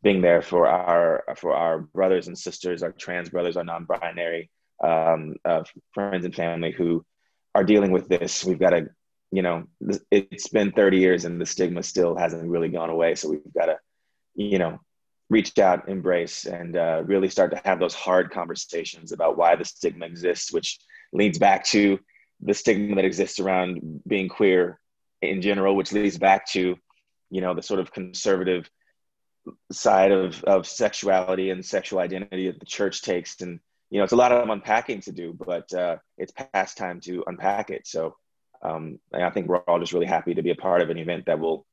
being 0.03 0.21
there 0.21 0.43
for 0.43 0.67
our 0.67 1.25
for 1.37 1.55
our 1.55 1.81
brothers 1.81 2.29
and 2.29 2.39
sisters, 2.39 2.83
our 2.83 2.93
trans 2.93 3.31
brothers, 3.31 3.57
our 3.57 3.65
non-binary 3.65 4.51
um, 4.83 5.37
uh, 5.45 5.63
friends 5.93 6.25
and 6.25 6.35
family 6.35 6.73
who 6.73 7.05
are 7.55 7.65
dealing 7.65 7.93
with 7.93 8.09
this. 8.09 8.45
We've 8.45 8.59
got 8.59 8.71
to, 8.71 8.89
you 9.31 9.43
know, 9.43 9.65
it's 10.11 10.49
been 10.49 10.73
30 10.73 10.99
years 10.99 11.25
and 11.25 11.41
the 11.41 11.47
stigma 11.47 11.83
still 11.83 12.17
hasn't 12.17 12.49
really 12.49 12.69
gone 12.69 12.91
away. 12.91 13.15
So 13.15 13.31
we've 13.31 13.55
got 13.55 13.67
to, 13.67 13.79
you 14.35 14.59
know, 14.59 14.81
reach 15.31 15.59
out, 15.59 15.89
embrace, 15.89 16.45
and 16.45 16.77
uh, 16.77 17.03
really 17.07 17.29
start 17.29 17.51
to 17.51 17.61
have 17.65 17.81
those 17.81 17.95
hard 17.95 18.31
conversations 18.31 19.13
about 19.13 19.37
why 19.37 19.57
the 19.57 19.65
stigma 19.65 20.07
exists, 20.07 20.53
which 20.53 20.79
leads 21.13 21.39
back 21.39 21.65
to 21.65 21.99
the 22.41 22.55
stigma 22.55 22.97
that 22.97 23.05
exists 23.05 23.41
around 23.41 24.03
being 24.07 24.29
queer 24.29 24.79
in 25.23 25.41
general, 25.41 25.77
which 25.77 25.93
leads 25.93 26.19
back 26.19 26.47
to, 26.49 26.77
you 27.31 27.41
know, 27.41 27.55
the 27.55 27.63
sort 27.63 27.81
of 27.81 27.93
conservative 27.93 28.69
side 29.71 30.13
of, 30.13 30.43
of 30.45 30.67
sexuality 30.67 31.51
and 31.51 31.65
sexual 31.65 31.99
identity 31.99 32.49
that 32.49 32.61
the 32.61 32.67
church 32.67 33.03
takes. 33.03 33.41
And, 33.41 33.61
you 33.91 33.99
know, 33.99 34.05
it's 34.05 34.13
a 34.13 34.17
lot 34.17 34.33
of 34.33 34.49
unpacking 34.49 35.01
to 35.03 35.13
do, 35.13 35.33
but 35.33 35.73
uh, 35.73 35.97
it's 36.19 36.33
past 36.53 36.77
time 36.77 37.01
to 37.01 37.25
unpack 37.27 37.71
it. 37.71 37.87
So 37.87 38.17
um, 38.63 38.99
I 39.13 39.31
think 39.31 39.49
we're 39.49 39.59
all 39.59 39.81
just 39.81 39.93
really 39.93 40.07
happy 40.07 40.35
to 40.35 40.43
be 40.43 40.51
a 40.51 40.57
part 40.57 40.83
of 40.83 40.91
an 40.91 40.99
event 40.99 41.27
that 41.27 41.39
will 41.39 41.67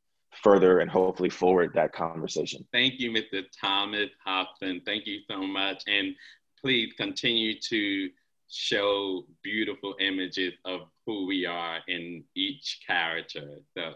further 0.43 0.79
and 0.79 0.89
hopefully 0.89 1.29
forward 1.29 1.71
that 1.73 1.93
conversation. 1.93 2.65
Thank 2.71 2.99
you, 2.99 3.11
Mr. 3.11 3.43
Thomas 3.59 4.09
Hobson. 4.23 4.81
Thank 4.85 5.05
you 5.07 5.19
so 5.29 5.41
much. 5.41 5.83
And 5.87 6.15
please 6.61 6.93
continue 6.97 7.59
to 7.69 8.09
show 8.49 9.25
beautiful 9.43 9.95
images 9.99 10.53
of 10.65 10.81
who 11.05 11.27
we 11.27 11.45
are 11.45 11.79
in 11.87 12.23
each 12.35 12.79
character. 12.85 13.59
So 13.77 13.93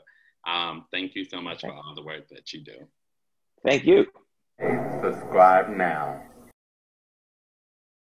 um, 0.49 0.85
thank 0.91 1.15
you 1.15 1.25
so 1.25 1.41
much 1.41 1.61
for 1.61 1.71
all 1.71 1.93
the 1.95 2.03
work 2.03 2.27
that 2.29 2.53
you 2.53 2.61
do. 2.61 2.87
Thank 3.65 3.85
you. 3.85 4.07
Subscribe 5.01 5.69
now. 5.69 6.23